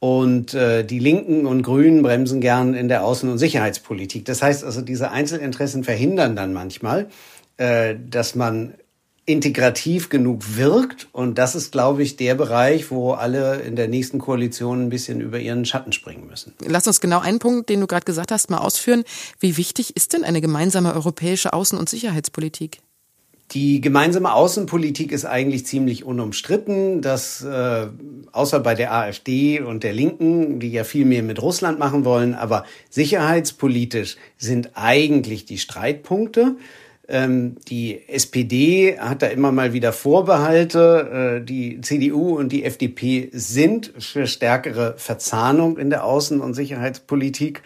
Und 0.00 0.54
äh, 0.54 0.84
die 0.84 0.98
Linken 0.98 1.46
und 1.46 1.62
Grünen 1.62 2.02
bremsen 2.02 2.40
gern 2.40 2.74
in 2.74 2.88
der 2.88 3.04
Außen- 3.04 3.30
und 3.30 3.38
Sicherheitspolitik. 3.38 4.24
Das 4.24 4.42
heißt 4.42 4.64
also, 4.64 4.82
diese 4.82 5.10
Einzelinteressen 5.10 5.84
verhindern 5.84 6.36
dann 6.36 6.52
manchmal, 6.52 7.08
äh, 7.56 7.94
dass 8.10 8.34
man 8.34 8.74
integrativ 9.26 10.10
genug 10.10 10.56
wirkt. 10.56 11.08
Und 11.12 11.38
das 11.38 11.54
ist, 11.54 11.72
glaube 11.72 12.02
ich, 12.02 12.16
der 12.16 12.34
Bereich, 12.34 12.90
wo 12.90 13.12
alle 13.12 13.60
in 13.60 13.76
der 13.76 13.88
nächsten 13.88 14.18
Koalition 14.18 14.82
ein 14.82 14.88
bisschen 14.90 15.20
über 15.20 15.38
ihren 15.38 15.64
Schatten 15.64 15.92
springen 15.92 16.26
müssen. 16.26 16.52
Lass 16.64 16.86
uns 16.86 17.00
genau 17.00 17.20
einen 17.20 17.38
Punkt, 17.38 17.68
den 17.70 17.80
du 17.80 17.86
gerade 17.86 18.04
gesagt 18.04 18.30
hast, 18.30 18.50
mal 18.50 18.58
ausführen. 18.58 19.04
Wie 19.40 19.56
wichtig 19.56 19.96
ist 19.96 20.12
denn 20.12 20.24
eine 20.24 20.40
gemeinsame 20.40 20.94
europäische 20.94 21.54
Außen- 21.54 21.78
und 21.78 21.88
Sicherheitspolitik? 21.88 22.80
Die 23.52 23.80
gemeinsame 23.80 24.32
Außenpolitik 24.32 25.12
ist 25.12 25.26
eigentlich 25.26 25.66
ziemlich 25.66 26.04
unumstritten, 26.04 27.02
dass 27.02 27.42
äh, 27.42 27.86
außer 28.32 28.58
bei 28.60 28.74
der 28.74 28.92
AfD 28.92 29.60
und 29.60 29.84
der 29.84 29.92
Linken, 29.92 30.60
die 30.60 30.72
ja 30.72 30.82
viel 30.82 31.04
mehr 31.04 31.22
mit 31.22 31.40
Russland 31.40 31.78
machen 31.78 32.04
wollen, 32.04 32.34
aber 32.34 32.64
sicherheitspolitisch 32.90 34.16
sind 34.38 34.70
eigentlich 34.74 35.44
die 35.44 35.58
Streitpunkte. 35.58 36.56
Ähm, 37.08 37.56
die 37.68 38.08
SPD 38.08 38.98
hat 38.98 39.22
da 39.22 39.26
immer 39.26 39.52
mal 39.52 39.72
wieder 39.72 39.92
Vorbehalte. 39.92 41.40
Äh, 41.42 41.44
die 41.44 41.80
CDU 41.80 42.38
und 42.38 42.50
die 42.50 42.64
FDP 42.64 43.28
sind 43.32 43.92
für 43.98 44.26
stärkere 44.26 44.94
Verzahnung 44.96 45.76
in 45.76 45.90
der 45.90 46.04
Außen- 46.04 46.40
und 46.40 46.54
Sicherheitspolitik. 46.54 47.62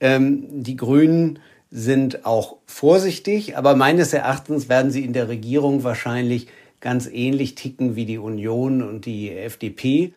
Ähm, 0.00 0.62
die 0.62 0.76
Grünen 0.76 1.40
sind 1.70 2.24
auch 2.24 2.56
vorsichtig, 2.66 3.56
aber 3.56 3.76
meines 3.76 4.12
Erachtens 4.12 4.68
werden 4.68 4.90
sie 4.90 5.04
in 5.04 5.12
der 5.12 5.28
Regierung 5.28 5.84
wahrscheinlich 5.84 6.48
ganz 6.80 7.06
ähnlich 7.06 7.54
ticken 7.54 7.94
wie 7.94 8.06
die 8.06 8.18
Union 8.18 8.82
und 8.82 9.04
die 9.04 9.30
FDP. 9.30 10.14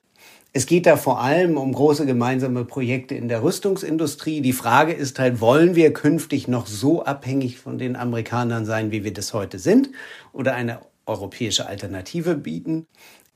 Es 0.55 0.67
geht 0.67 0.85
da 0.85 0.97
vor 0.97 1.19
allem 1.19 1.57
um 1.57 1.73
große 1.73 2.05
gemeinsame 2.05 2.63
Projekte 2.63 3.15
in 3.15 3.27
der 3.27 3.41
Rüstungsindustrie. 3.41 4.41
Die 4.41 4.53
Frage 4.53 4.93
ist 4.93 5.17
halt, 5.17 5.41
wollen 5.41 5.75
wir 5.75 5.91
künftig 5.93 6.47
noch 6.47 6.67
so 6.67 7.03
abhängig 7.03 7.57
von 7.57 7.79
den 7.79 7.95
Amerikanern 7.95 8.63
sein, 8.63 8.91
wie 8.91 9.03
wir 9.03 9.11
das 9.11 9.33
heute 9.33 9.57
sind, 9.57 9.89
oder 10.31 10.53
eine 10.53 10.81
europäische 11.07 11.65
Alternative 11.65 12.35
bieten? 12.35 12.85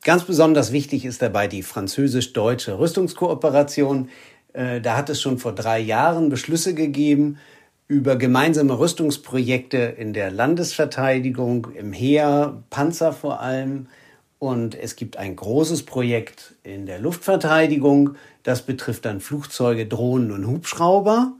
Ganz 0.03 0.25
besonders 0.25 0.71
wichtig 0.71 1.05
ist 1.05 1.23
dabei 1.23 1.47
die 1.47 1.63
französisch-deutsche 1.63 2.77
Rüstungskooperation. 2.77 4.09
Äh, 4.53 4.79
da 4.79 4.95
hat 4.95 5.09
es 5.09 5.19
schon 5.19 5.39
vor 5.39 5.55
drei 5.55 5.79
Jahren 5.79 6.29
Beschlüsse 6.29 6.75
gegeben 6.75 7.39
über 7.87 8.15
gemeinsame 8.15 8.77
Rüstungsprojekte 8.77 9.77
in 9.77 10.13
der 10.13 10.29
Landesverteidigung, 10.29 11.69
im 11.73 11.93
Heer, 11.93 12.61
Panzer 12.69 13.11
vor 13.11 13.39
allem, 13.39 13.87
und 14.39 14.75
es 14.75 14.95
gibt 14.95 15.17
ein 15.17 15.35
großes 15.35 15.83
Projekt 15.83 16.55
in 16.63 16.85
der 16.85 16.99
Luftverteidigung, 16.99 18.15
das 18.43 18.61
betrifft 18.61 19.05
dann 19.05 19.19
Flugzeuge, 19.19 19.87
Drohnen 19.87 20.31
und 20.31 20.47
Hubschrauber. 20.47 21.33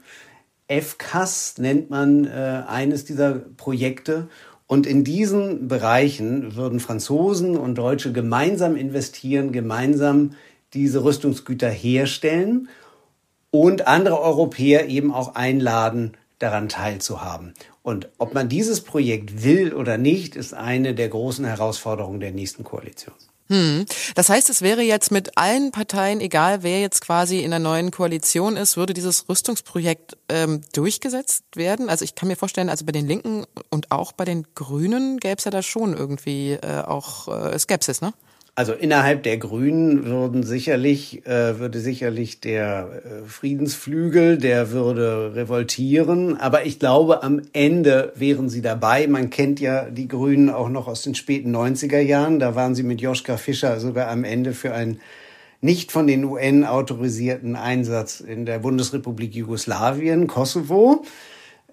FCAS 0.67 1.57
nennt 1.60 1.89
man 1.89 2.25
äh, 2.25 2.63
eines 2.67 3.05
dieser 3.05 3.33
Projekte. 3.33 4.27
Und 4.65 4.86
in 4.86 5.05
diesen 5.05 5.69
Bereichen 5.69 6.55
würden 6.55 6.81
Franzosen 6.81 7.55
und 7.55 7.75
Deutsche 7.75 8.12
gemeinsam 8.12 8.75
investieren, 8.75 9.53
gemeinsam 9.53 10.31
diese 10.73 11.03
Rüstungsgüter 11.05 11.69
herstellen 11.69 12.67
und 13.49 13.88
andere 13.88 14.19
Europäer 14.19 14.89
eben 14.89 15.13
auch 15.13 15.36
einladen, 15.36 16.17
daran 16.39 16.69
teilzuhaben. 16.69 17.54
Und 17.82 18.10
ob 18.17 18.34
man 18.34 18.50
dieses 18.50 18.82
Projekt 18.82 19.43
will 19.43 19.73
oder 19.73 19.97
nicht, 19.97 20.36
ist 20.36 20.54
eine 20.54 20.93
der 20.93 21.10
großen 21.10 21.45
Herausforderungen 21.45 22.19
der 22.19 22.32
nächsten 22.32 22.63
Koalition. 22.63 23.15
Hm. 23.50 23.86
Das 24.15 24.30
heißt, 24.30 24.50
es 24.50 24.62
wäre 24.62 24.82
jetzt 24.82 25.10
mit 25.10 25.38
allen 25.38 25.71
Parteien, 25.71 26.19
egal 26.19 26.63
wer 26.63 26.82
jetzt 26.82 27.02
quasi 27.02 27.39
in 27.39 27.52
der 27.52 27.60
neuen 27.60 27.91
Koalition 27.91 28.58
ist, 28.58 28.76
würde 28.76 28.93
dieses 28.93 29.30
Rüstungsprojekt 29.30 30.17
ähm, 30.28 30.62
durchgesetzt 30.73 31.43
werden? 31.56 31.89
Also 31.89 32.04
ich 32.04 32.15
kann 32.15 32.28
mir 32.28 32.36
vorstellen, 32.36 32.69
also 32.69 32.86
bei 32.86 32.91
den 32.91 33.08
Linken 33.08 33.45
und 33.69 33.91
auch 33.91 34.12
bei 34.12 34.26
den 34.26 34.45
Grünen 34.54 35.17
gäbe 35.19 35.38
es 35.38 35.45
ja 35.45 35.52
da 35.52 35.62
schon 35.62 35.95
irgendwie 35.95 36.54
äh, 36.54 36.84
auch 36.86 37.30
äh, 37.30 37.58
Skepsis, 37.58 38.02
ne? 38.02 38.13
Also 38.58 38.74
innerhalb 38.74 39.22
der 39.22 39.38
Grünen 39.38 40.06
würden 40.06 40.41
sicherlich, 40.41 41.24
äh, 41.28 41.60
würde 41.60 41.80
sicherlich 41.80 42.39
der 42.39 42.89
äh, 43.06 43.28
Friedensflügel, 43.28 44.39
der 44.39 44.72
würde 44.72 45.36
revoltieren. 45.36 46.38
Aber 46.38 46.65
ich 46.65 46.80
glaube, 46.80 47.22
am 47.22 47.39
Ende 47.54 48.12
wären 48.15 48.50
sie 48.50 48.63
dabei. 48.63 49.06
Man 49.06 49.30
kennt 49.30 49.60
ja 49.60 49.91
die 49.91 50.08
Grünen 50.08 50.50
auch 50.50 50.70
noch 50.70 50.88
aus 50.88 51.04
den 51.04 51.13
späten 51.13 51.56
90er 51.56 52.00
Jahren. 52.00 52.39
Da 52.39 52.56
waren 52.56 52.74
sie 52.74 52.82
mit 52.82 53.00
Joschka 53.00 53.38
Fischer 53.38 53.80
sogar 53.80 54.08
am 54.08 54.24
Ende 54.24 54.54
für 54.54 54.74
einen 54.74 55.02
nicht 55.62 55.91
von 55.91 56.08
den 56.08 56.24
UN 56.24 56.63
autorisierten 56.63 57.56
Einsatz 57.56 58.22
in 58.22 58.48
der 58.48 58.58
Bundesrepublik 58.58 59.36
Jugoslawien, 59.36 60.26
Kosovo. 60.26 61.06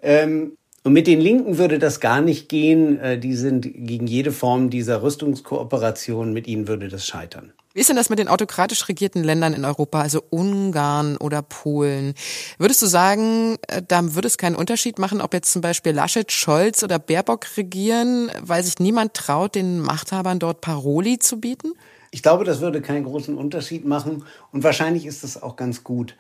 Ähm, 0.03 0.59
und 0.85 0.93
mit 0.93 1.07
den 1.07 1.21
Linken 1.21 1.57
würde 1.57 1.79
das 1.79 1.99
gar 1.99 2.21
nicht 2.21 2.49
gehen. 2.49 3.01
Äh, 3.01 3.19
die 3.19 3.35
sind 3.35 3.63
gegen 3.63 4.07
jede 4.07 4.33
Form 4.33 4.69
dieser 4.69 5.03
Rüstungskooperation. 5.03 6.33
Mit 6.33 6.47
ihnen 6.47 6.69
würde 6.69 6.89
das 6.89 7.07
scheitern. 7.07 7.53
Wie 7.73 7.81
ist 7.81 7.89
denn 7.89 7.97
das 7.97 8.11
mit 8.11 8.21
den 8.21 8.29
autokratisch 8.29 8.87
regierten 8.87 9.25
Ländern 9.25 9.53
in 9.55 9.65
Europa, 9.65 10.01
also 10.01 10.23
Ungarn 10.29 11.17
oder 11.17 11.43
Polen? 11.43 12.15
Würdest 12.59 12.83
du 12.83 12.87
sagen, 12.87 13.57
äh, 13.67 13.83
da 13.87 14.15
würde 14.15 14.29
es 14.29 14.37
keinen 14.37 14.57
Unterschied 14.57 14.99
machen, 14.99 15.23
ob 15.23 15.33
jetzt 15.33 15.53
zum 15.53 15.63
Beispiel 15.63 15.93
Laschet, 15.93 16.31
Scholz 16.31 16.83
oder 16.85 16.99
Baerbock 16.99 17.47
regieren, 17.57 18.31
weil 18.43 18.63
sich 18.63 18.79
niemand 18.79 19.15
traut, 19.15 19.55
den 19.55 19.81
Machthabern 19.81 20.39
dort 20.39 20.61
Paroli 20.61 21.19
zu 21.19 21.41
bieten? 21.41 21.73
Ich 22.11 22.23
glaube, 22.23 22.45
das 22.45 22.61
würde 22.61 22.81
keinen 22.81 23.05
großen 23.05 23.37
Unterschied 23.37 23.87
machen 23.87 24.25
und 24.53 24.63
wahrscheinlich 24.63 25.05
ist 25.07 25.25
das 25.25 25.43
auch 25.43 25.57
ganz 25.57 25.83
gut. 25.83 26.15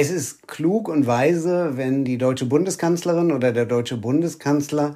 Es 0.00 0.12
ist 0.12 0.46
klug 0.46 0.88
und 0.88 1.08
weise, 1.08 1.76
wenn 1.76 2.04
die 2.04 2.18
deutsche 2.18 2.46
Bundeskanzlerin 2.46 3.32
oder 3.32 3.50
der 3.50 3.66
deutsche 3.66 3.96
Bundeskanzler 3.96 4.94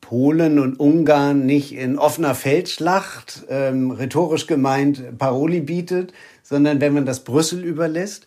Polen 0.00 0.58
und 0.58 0.80
Ungarn 0.80 1.44
nicht 1.44 1.74
in 1.74 1.98
offener 1.98 2.34
Feldschlacht, 2.34 3.44
ähm, 3.50 3.90
rhetorisch 3.90 4.46
gemeint, 4.46 5.18
Paroli 5.18 5.60
bietet, 5.60 6.14
sondern 6.42 6.80
wenn 6.80 6.94
man 6.94 7.04
das 7.04 7.24
Brüssel 7.24 7.62
überlässt. 7.62 8.24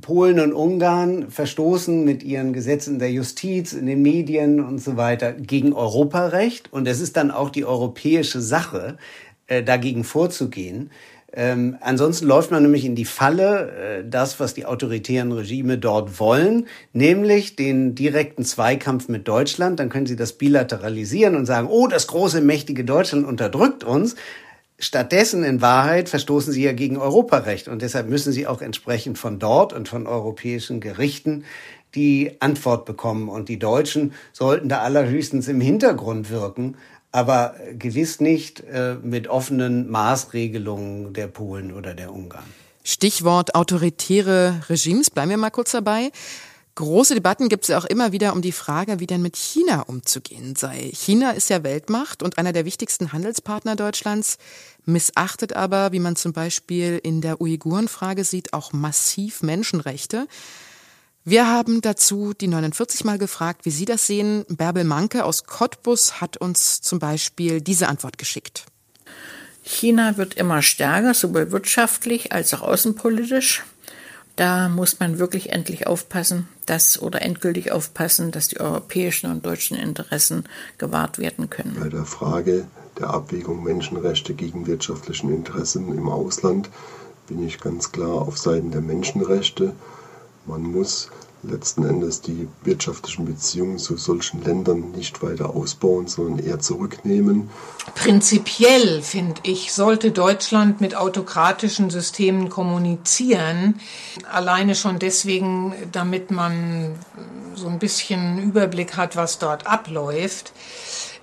Polen 0.00 0.40
und 0.40 0.54
Ungarn 0.54 1.30
verstoßen 1.30 2.02
mit 2.02 2.22
ihren 2.22 2.54
Gesetzen 2.54 2.98
der 2.98 3.12
Justiz, 3.12 3.74
in 3.74 3.84
den 3.84 4.00
Medien 4.00 4.64
und 4.64 4.78
so 4.78 4.96
weiter 4.96 5.34
gegen 5.34 5.74
Europarecht. 5.74 6.72
Und 6.72 6.88
es 6.88 7.02
ist 7.02 7.18
dann 7.18 7.30
auch 7.30 7.50
die 7.50 7.66
europäische 7.66 8.40
Sache, 8.40 8.96
äh, 9.46 9.62
dagegen 9.62 10.04
vorzugehen. 10.04 10.90
Ähm, 11.38 11.76
ansonsten 11.82 12.26
läuft 12.26 12.50
man 12.50 12.62
nämlich 12.62 12.86
in 12.86 12.94
die 12.94 13.04
Falle, 13.04 14.00
äh, 14.00 14.04
das, 14.08 14.40
was 14.40 14.54
die 14.54 14.64
autoritären 14.64 15.32
Regime 15.32 15.76
dort 15.76 16.18
wollen, 16.18 16.66
nämlich 16.94 17.56
den 17.56 17.94
direkten 17.94 18.42
Zweikampf 18.42 19.08
mit 19.08 19.28
Deutschland. 19.28 19.78
Dann 19.78 19.90
können 19.90 20.06
sie 20.06 20.16
das 20.16 20.32
bilateralisieren 20.32 21.36
und 21.36 21.44
sagen, 21.44 21.68
oh, 21.68 21.88
das 21.88 22.06
große, 22.06 22.40
mächtige 22.40 22.86
Deutschland 22.86 23.26
unterdrückt 23.26 23.84
uns. 23.84 24.16
Stattdessen 24.78 25.44
in 25.44 25.60
Wahrheit 25.60 26.08
verstoßen 26.08 26.54
sie 26.54 26.64
ja 26.64 26.72
gegen 26.72 26.96
Europarecht 26.96 27.68
und 27.68 27.82
deshalb 27.82 28.08
müssen 28.08 28.32
sie 28.32 28.46
auch 28.46 28.62
entsprechend 28.62 29.18
von 29.18 29.38
dort 29.38 29.74
und 29.74 29.88
von 29.88 30.06
europäischen 30.06 30.80
Gerichten 30.80 31.44
die 31.94 32.36
Antwort 32.40 32.86
bekommen. 32.86 33.28
Und 33.28 33.50
die 33.50 33.58
Deutschen 33.58 34.12
sollten 34.32 34.70
da 34.70 34.80
allerhöchstens 34.80 35.48
im 35.48 35.60
Hintergrund 35.60 36.30
wirken, 36.30 36.76
aber 37.12 37.54
gewiss 37.78 38.20
nicht 38.20 38.60
äh, 38.60 38.96
mit 39.02 39.28
offenen 39.28 39.90
Maßregelungen 39.90 41.12
der 41.12 41.28
Polen 41.28 41.72
oder 41.72 41.94
der 41.94 42.12
Ungarn. 42.12 42.44
Stichwort 42.84 43.54
autoritäre 43.54 44.62
Regimes, 44.68 45.10
bleiben 45.10 45.30
wir 45.30 45.36
mal 45.36 45.50
kurz 45.50 45.72
dabei. 45.72 46.12
Große 46.76 47.14
Debatten 47.14 47.48
gibt 47.48 47.64
es 47.64 47.68
ja 47.68 47.78
auch 47.78 47.86
immer 47.86 48.12
wieder 48.12 48.34
um 48.34 48.42
die 48.42 48.52
Frage, 48.52 49.00
wie 49.00 49.06
denn 49.06 49.22
mit 49.22 49.34
China 49.34 49.80
umzugehen 49.80 50.56
sei. 50.56 50.90
China 50.92 51.30
ist 51.30 51.48
ja 51.48 51.64
Weltmacht 51.64 52.22
und 52.22 52.36
einer 52.36 52.52
der 52.52 52.66
wichtigsten 52.66 53.12
Handelspartner 53.12 53.76
Deutschlands, 53.76 54.36
missachtet 54.84 55.54
aber, 55.54 55.92
wie 55.92 56.00
man 56.00 56.16
zum 56.16 56.34
Beispiel 56.34 57.00
in 57.02 57.22
der 57.22 57.40
Uigurenfrage 57.40 58.24
sieht, 58.24 58.52
auch 58.52 58.74
massiv 58.74 59.42
Menschenrechte. 59.42 60.28
Wir 61.28 61.48
haben 61.48 61.80
dazu 61.80 62.34
die 62.34 62.46
49 62.46 63.04
mal 63.04 63.18
gefragt, 63.18 63.64
wie 63.64 63.70
Sie 63.70 63.84
das 63.84 64.06
sehen. 64.06 64.44
Bärbel 64.48 64.84
Manke 64.84 65.24
aus 65.24 65.42
Cottbus 65.42 66.20
hat 66.20 66.36
uns 66.36 66.80
zum 66.82 67.00
Beispiel 67.00 67.60
diese 67.60 67.88
Antwort 67.88 68.16
geschickt. 68.16 68.66
China 69.64 70.18
wird 70.18 70.34
immer 70.34 70.62
stärker, 70.62 71.14
sowohl 71.14 71.50
wirtschaftlich 71.50 72.30
als 72.30 72.54
auch 72.54 72.62
außenpolitisch. 72.62 73.64
Da 74.36 74.68
muss 74.68 75.00
man 75.00 75.18
wirklich 75.18 75.50
endlich 75.50 75.88
aufpassen, 75.88 76.46
dass 76.64 77.02
oder 77.02 77.20
endgültig 77.22 77.72
aufpassen, 77.72 78.30
dass 78.30 78.46
die 78.46 78.60
europäischen 78.60 79.28
und 79.28 79.44
deutschen 79.44 79.76
Interessen 79.76 80.44
gewahrt 80.78 81.18
werden 81.18 81.50
können. 81.50 81.76
Bei 81.80 81.88
der 81.88 82.04
Frage 82.04 82.68
der 83.00 83.10
Abwägung 83.10 83.64
Menschenrechte 83.64 84.32
gegen 84.32 84.68
wirtschaftlichen 84.68 85.34
Interessen 85.34 85.88
im 85.88 86.08
Ausland 86.08 86.70
bin 87.26 87.44
ich 87.44 87.58
ganz 87.58 87.90
klar 87.90 88.22
auf 88.22 88.38
Seiten 88.38 88.70
der 88.70 88.80
Menschenrechte. 88.80 89.74
Man 90.46 90.62
muss 90.62 91.08
letzten 91.42 91.84
Endes 91.84 92.20
die 92.20 92.48
wirtschaftlichen 92.64 93.24
Beziehungen 93.24 93.78
zu 93.78 93.96
solchen 93.96 94.42
Ländern 94.44 94.92
nicht 94.92 95.22
weiter 95.22 95.54
ausbauen, 95.54 96.06
sondern 96.06 96.44
eher 96.44 96.60
zurücknehmen. 96.60 97.50
Prinzipiell, 97.94 99.02
finde 99.02 99.40
ich, 99.44 99.72
sollte 99.72 100.10
Deutschland 100.10 100.80
mit 100.80 100.96
autokratischen 100.96 101.90
Systemen 101.90 102.48
kommunizieren. 102.48 103.80
Alleine 104.30 104.74
schon 104.74 104.98
deswegen, 104.98 105.74
damit 105.92 106.30
man 106.30 106.94
so 107.54 107.68
ein 107.68 107.78
bisschen 107.78 108.38
Überblick 108.38 108.96
hat, 108.96 109.16
was 109.16 109.38
dort 109.38 109.66
abläuft, 109.66 110.52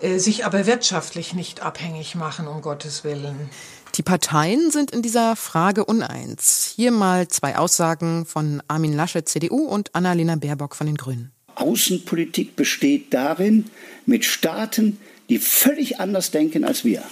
äh, 0.02 0.18
sich 0.18 0.46
aber 0.46 0.66
wirtschaftlich 0.66 1.34
nicht 1.34 1.62
abhängig 1.62 2.16
machen, 2.16 2.48
um 2.48 2.62
Gottes 2.62 3.04
Willen. 3.04 3.50
Die 3.96 4.02
Parteien 4.02 4.72
sind 4.72 4.90
in 4.90 5.04
dieser 5.04 5.36
Frage 5.36 5.86
uneins. 5.86 6.74
Hier 6.76 6.92
mal 6.92 7.28
zwei 7.28 7.58
Aussagen 7.58 8.26
von 8.26 8.64
Armin 8.68 8.94
Laschet, 8.94 9.30
CDU 9.30 9.68
und 9.68 9.94
Annalena 9.94 10.36
Baerbock 10.36 10.76
von 10.76 10.88
den 10.88 10.96
Grünen. 10.98 11.32
Außenpolitik 11.54 12.56
besteht 12.56 13.14
darin, 13.14 13.66
mit 14.08 14.26
Staaten, 14.26 14.98
die 15.30 15.38
völlig 15.38 16.00
anders 16.00 16.32
denken 16.32 16.64
als 16.64 16.84
wir, 16.84 17.04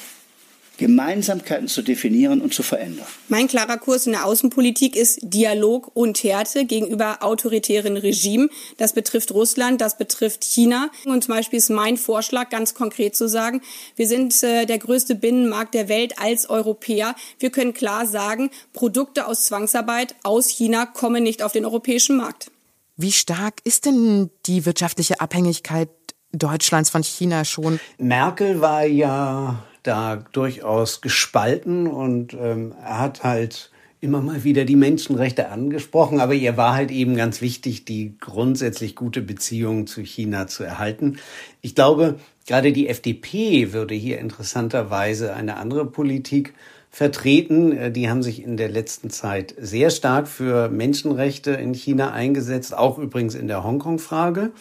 Gemeinsamkeiten 0.81 1.67
zu 1.67 1.83
definieren 1.83 2.41
und 2.41 2.55
zu 2.55 2.63
verändern. 2.63 3.05
Mein 3.27 3.47
klarer 3.47 3.77
Kurs 3.77 4.07
in 4.07 4.13
der 4.13 4.25
Außenpolitik 4.25 4.95
ist 4.95 5.19
Dialog 5.21 5.91
und 5.93 6.23
Härte 6.23 6.65
gegenüber 6.65 7.21
autoritären 7.21 7.97
Regimen. 7.97 8.49
Das 8.77 8.93
betrifft 8.93 9.31
Russland, 9.31 9.79
das 9.79 9.99
betrifft 9.99 10.43
China. 10.43 10.89
Und 11.05 11.23
zum 11.23 11.35
Beispiel 11.35 11.59
ist 11.59 11.69
mein 11.69 11.97
Vorschlag, 11.97 12.49
ganz 12.49 12.73
konkret 12.73 13.15
zu 13.15 13.29
sagen, 13.29 13.61
wir 13.95 14.07
sind 14.07 14.41
äh, 14.41 14.65
der 14.65 14.79
größte 14.79 15.13
Binnenmarkt 15.13 15.75
der 15.75 15.87
Welt 15.87 16.17
als 16.17 16.49
Europäer. 16.49 17.13
Wir 17.37 17.51
können 17.51 17.75
klar 17.75 18.07
sagen, 18.07 18.49
Produkte 18.73 19.27
aus 19.27 19.45
Zwangsarbeit 19.45 20.15
aus 20.23 20.49
China 20.49 20.87
kommen 20.87 21.21
nicht 21.21 21.43
auf 21.43 21.51
den 21.51 21.63
europäischen 21.63 22.17
Markt. 22.17 22.49
Wie 22.97 23.11
stark 23.11 23.61
ist 23.65 23.85
denn 23.85 24.31
die 24.47 24.65
wirtschaftliche 24.65 25.21
Abhängigkeit 25.21 25.89
Deutschlands 26.31 26.89
von 26.89 27.03
China 27.03 27.45
schon? 27.45 27.79
Merkel 27.99 28.61
war 28.61 28.83
ja 28.83 29.63
da 29.83 30.17
durchaus 30.31 31.01
gespalten 31.01 31.87
und 31.87 32.33
ähm, 32.33 32.73
er 32.83 32.99
hat 32.99 33.23
halt 33.23 33.71
immer 34.01 34.21
mal 34.21 34.43
wieder 34.43 34.65
die 34.65 34.75
Menschenrechte 34.75 35.49
angesprochen, 35.49 36.19
aber 36.19 36.33
ihr 36.33 36.57
war 36.57 36.73
halt 36.73 36.89
eben 36.89 37.15
ganz 37.15 37.39
wichtig, 37.39 37.85
die 37.85 38.15
grundsätzlich 38.19 38.95
gute 38.95 39.21
Beziehung 39.21 39.85
zu 39.85 40.01
China 40.01 40.47
zu 40.47 40.63
erhalten. 40.63 41.17
Ich 41.61 41.75
glaube, 41.75 42.15
gerade 42.47 42.73
die 42.73 42.89
FDP 42.89 43.73
würde 43.73 43.93
hier 43.93 44.17
interessanterweise 44.17 45.33
eine 45.35 45.57
andere 45.57 45.85
Politik 45.85 46.53
vertreten. 46.89 47.77
Äh, 47.77 47.91
die 47.91 48.09
haben 48.09 48.23
sich 48.23 48.43
in 48.43 48.57
der 48.57 48.69
letzten 48.69 49.11
Zeit 49.11 49.55
sehr 49.59 49.91
stark 49.91 50.27
für 50.27 50.69
Menschenrechte 50.69 51.51
in 51.51 51.73
China 51.73 52.11
eingesetzt, 52.11 52.75
auch 52.75 52.97
übrigens 52.97 53.35
in 53.35 53.47
der 53.47 53.63
Hongkong-Frage. 53.63 54.51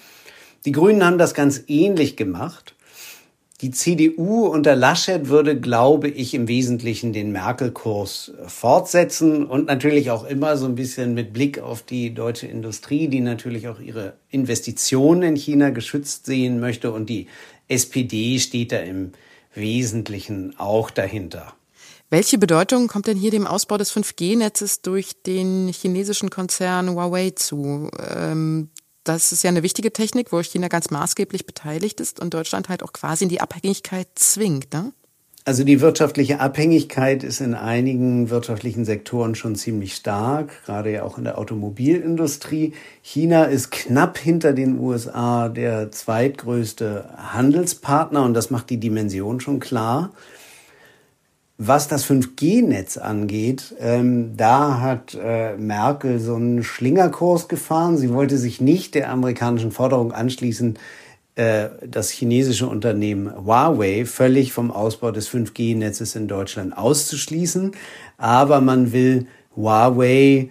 Die 0.66 0.72
Grünen 0.72 1.04
haben 1.04 1.18
das 1.18 1.32
ganz 1.32 1.64
ähnlich 1.66 2.16
gemacht. 2.16 2.74
Die 3.60 3.70
CDU 3.70 4.46
unter 4.46 4.74
Laschet 4.74 5.28
würde, 5.28 5.60
glaube 5.60 6.08
ich, 6.08 6.32
im 6.32 6.48
Wesentlichen 6.48 7.12
den 7.12 7.30
Merkel-Kurs 7.30 8.32
fortsetzen 8.46 9.44
und 9.44 9.66
natürlich 9.66 10.10
auch 10.10 10.24
immer 10.24 10.56
so 10.56 10.64
ein 10.64 10.76
bisschen 10.76 11.12
mit 11.12 11.34
Blick 11.34 11.58
auf 11.58 11.82
die 11.82 12.14
deutsche 12.14 12.46
Industrie, 12.46 13.08
die 13.08 13.20
natürlich 13.20 13.68
auch 13.68 13.78
ihre 13.78 14.14
Investitionen 14.30 15.22
in 15.22 15.36
China 15.36 15.68
geschützt 15.70 16.24
sehen 16.24 16.58
möchte. 16.58 16.90
Und 16.90 17.10
die 17.10 17.26
SPD 17.68 18.38
steht 18.38 18.72
da 18.72 18.78
im 18.78 19.12
Wesentlichen 19.54 20.58
auch 20.58 20.90
dahinter. 20.90 21.52
Welche 22.08 22.38
Bedeutung 22.38 22.88
kommt 22.88 23.08
denn 23.08 23.18
hier 23.18 23.30
dem 23.30 23.46
Ausbau 23.46 23.76
des 23.76 23.92
5G-Netzes 23.92 24.80
durch 24.80 25.22
den 25.22 25.68
chinesischen 25.68 26.30
Konzern 26.30 26.90
Huawei 26.90 27.30
zu? 27.30 27.90
Ähm, 28.16 28.70
das 29.14 29.32
ist 29.32 29.42
ja 29.42 29.50
eine 29.50 29.62
wichtige 29.62 29.92
Technik, 29.92 30.32
wo 30.32 30.42
China 30.42 30.68
ganz 30.68 30.90
maßgeblich 30.90 31.46
beteiligt 31.46 32.00
ist 32.00 32.20
und 32.20 32.34
Deutschland 32.34 32.68
halt 32.68 32.82
auch 32.82 32.92
quasi 32.92 33.24
in 33.24 33.30
die 33.30 33.40
Abhängigkeit 33.40 34.08
zwingt. 34.14 34.72
Ne? 34.72 34.92
Also 35.44 35.64
die 35.64 35.80
wirtschaftliche 35.80 36.38
Abhängigkeit 36.38 37.24
ist 37.24 37.40
in 37.40 37.54
einigen 37.54 38.30
wirtschaftlichen 38.30 38.84
Sektoren 38.84 39.34
schon 39.34 39.56
ziemlich 39.56 39.94
stark, 39.94 40.64
gerade 40.66 40.92
ja 40.92 41.02
auch 41.02 41.18
in 41.18 41.24
der 41.24 41.38
Automobilindustrie. 41.38 42.74
China 43.02 43.44
ist 43.44 43.70
knapp 43.70 44.18
hinter 44.18 44.52
den 44.52 44.78
USA 44.78 45.48
der 45.48 45.90
zweitgrößte 45.90 47.08
Handelspartner 47.16 48.22
und 48.22 48.34
das 48.34 48.50
macht 48.50 48.70
die 48.70 48.78
Dimension 48.78 49.40
schon 49.40 49.60
klar. 49.60 50.12
Was 51.62 51.88
das 51.88 52.06
5G-Netz 52.06 52.96
angeht, 52.96 53.74
ähm, 53.80 54.34
da 54.34 54.80
hat 54.80 55.14
äh, 55.22 55.58
Merkel 55.58 56.18
so 56.18 56.36
einen 56.36 56.64
Schlingerkurs 56.64 57.48
gefahren. 57.48 57.98
Sie 57.98 58.14
wollte 58.14 58.38
sich 58.38 58.62
nicht 58.62 58.94
der 58.94 59.10
amerikanischen 59.10 59.70
Forderung 59.70 60.10
anschließen, 60.10 60.78
äh, 61.34 61.68
das 61.86 62.08
chinesische 62.08 62.66
Unternehmen 62.66 63.30
Huawei 63.44 64.06
völlig 64.06 64.54
vom 64.54 64.70
Ausbau 64.70 65.10
des 65.10 65.28
5G-Netzes 65.28 66.16
in 66.16 66.28
Deutschland 66.28 66.74
auszuschließen. 66.78 67.72
Aber 68.16 68.62
man 68.62 68.94
will 68.94 69.26
Huawei 69.54 70.48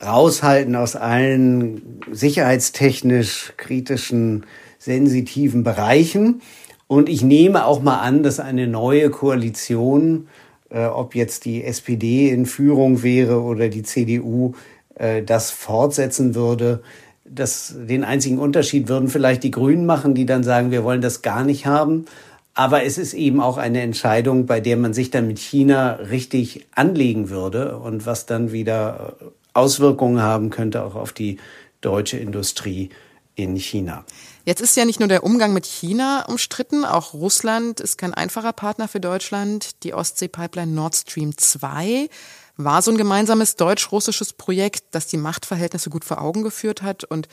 raushalten 0.00 0.76
aus 0.76 0.94
allen 0.94 1.98
sicherheitstechnisch 2.12 3.54
kritischen, 3.56 4.46
sensitiven 4.78 5.64
Bereichen. 5.64 6.40
Und 6.86 7.08
ich 7.08 7.22
nehme 7.22 7.66
auch 7.66 7.82
mal 7.82 7.98
an, 7.98 8.22
dass 8.22 8.38
eine 8.38 8.68
neue 8.68 9.10
Koalition 9.10 10.28
äh, 10.72 10.86
ob 10.86 11.14
jetzt 11.14 11.44
die 11.44 11.64
SPD 11.64 12.30
in 12.30 12.46
Führung 12.46 13.02
wäre 13.02 13.42
oder 13.42 13.68
die 13.68 13.82
CDU, 13.82 14.54
äh, 14.94 15.22
das 15.22 15.50
fortsetzen 15.50 16.34
würde. 16.34 16.82
Das, 17.24 17.74
den 17.76 18.04
einzigen 18.04 18.38
Unterschied 18.38 18.88
würden 18.88 19.08
vielleicht 19.08 19.42
die 19.42 19.50
Grünen 19.50 19.86
machen, 19.86 20.14
die 20.14 20.26
dann 20.26 20.42
sagen, 20.42 20.70
wir 20.70 20.84
wollen 20.84 21.00
das 21.00 21.22
gar 21.22 21.44
nicht 21.44 21.66
haben. 21.66 22.06
Aber 22.54 22.84
es 22.84 22.98
ist 22.98 23.14
eben 23.14 23.40
auch 23.40 23.56
eine 23.56 23.80
Entscheidung, 23.80 24.46
bei 24.46 24.60
der 24.60 24.76
man 24.76 24.92
sich 24.92 25.10
dann 25.10 25.26
mit 25.26 25.38
China 25.38 25.92
richtig 26.10 26.66
anlegen 26.74 27.30
würde 27.30 27.78
und 27.78 28.04
was 28.04 28.26
dann 28.26 28.52
wieder 28.52 29.16
Auswirkungen 29.54 30.20
haben 30.20 30.50
könnte 30.50 30.82
auch 30.82 30.94
auf 30.94 31.12
die 31.12 31.38
deutsche 31.80 32.18
Industrie 32.18 32.90
in 33.34 33.56
China. 33.56 34.04
Jetzt 34.44 34.60
ist 34.60 34.76
ja 34.76 34.84
nicht 34.84 35.00
nur 35.00 35.08
der 35.08 35.24
Umgang 35.24 35.52
mit 35.52 35.66
China 35.66 36.24
umstritten, 36.28 36.84
auch 36.84 37.14
Russland 37.14 37.80
ist 37.80 37.96
kein 37.96 38.12
einfacher 38.12 38.52
Partner 38.52 38.88
für 38.88 39.00
Deutschland. 39.00 39.82
Die 39.84 39.94
Ostsee-Pipeline 39.94 40.72
Nord 40.72 40.96
Stream 40.96 41.36
2 41.36 42.08
war 42.56 42.82
so 42.82 42.90
ein 42.90 42.98
gemeinsames 42.98 43.56
deutsch-russisches 43.56 44.34
Projekt, 44.34 44.84
das 44.90 45.06
die 45.06 45.16
Machtverhältnisse 45.16 45.90
gut 45.90 46.04
vor 46.04 46.20
Augen 46.20 46.42
geführt 46.42 46.82
hat 46.82 47.04
und 47.04 47.28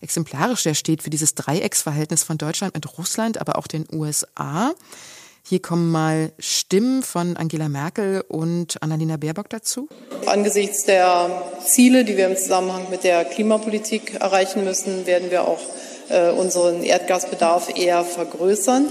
exemplarisch 0.00 0.64
ja 0.64 0.74
steht 0.74 1.02
für 1.02 1.10
dieses 1.10 1.34
Dreiecksverhältnis 1.34 2.24
von 2.24 2.38
Deutschland 2.38 2.74
mit 2.74 2.98
Russland, 2.98 3.38
aber 3.38 3.56
auch 3.56 3.66
den 3.66 3.86
USA. 3.92 4.72
Hier 5.46 5.60
kommen 5.60 5.92
mal 5.92 6.32
Stimmen 6.38 7.02
von 7.02 7.36
Angela 7.36 7.68
Merkel 7.68 8.24
und 8.28 8.82
Annalena 8.82 9.18
Baerbock 9.18 9.50
dazu. 9.50 9.88
Angesichts 10.24 10.84
der 10.86 11.28
Ziele, 11.62 12.06
die 12.06 12.16
wir 12.16 12.28
im 12.28 12.36
Zusammenhang 12.36 12.86
mit 12.90 13.04
der 13.04 13.26
Klimapolitik 13.26 14.14
erreichen 14.14 14.64
müssen, 14.64 15.04
werden 15.04 15.30
wir 15.30 15.46
auch 15.46 15.60
äh, 16.08 16.30
unseren 16.30 16.82
Erdgasbedarf 16.82 17.76
eher 17.76 18.04
vergrößern. 18.04 18.86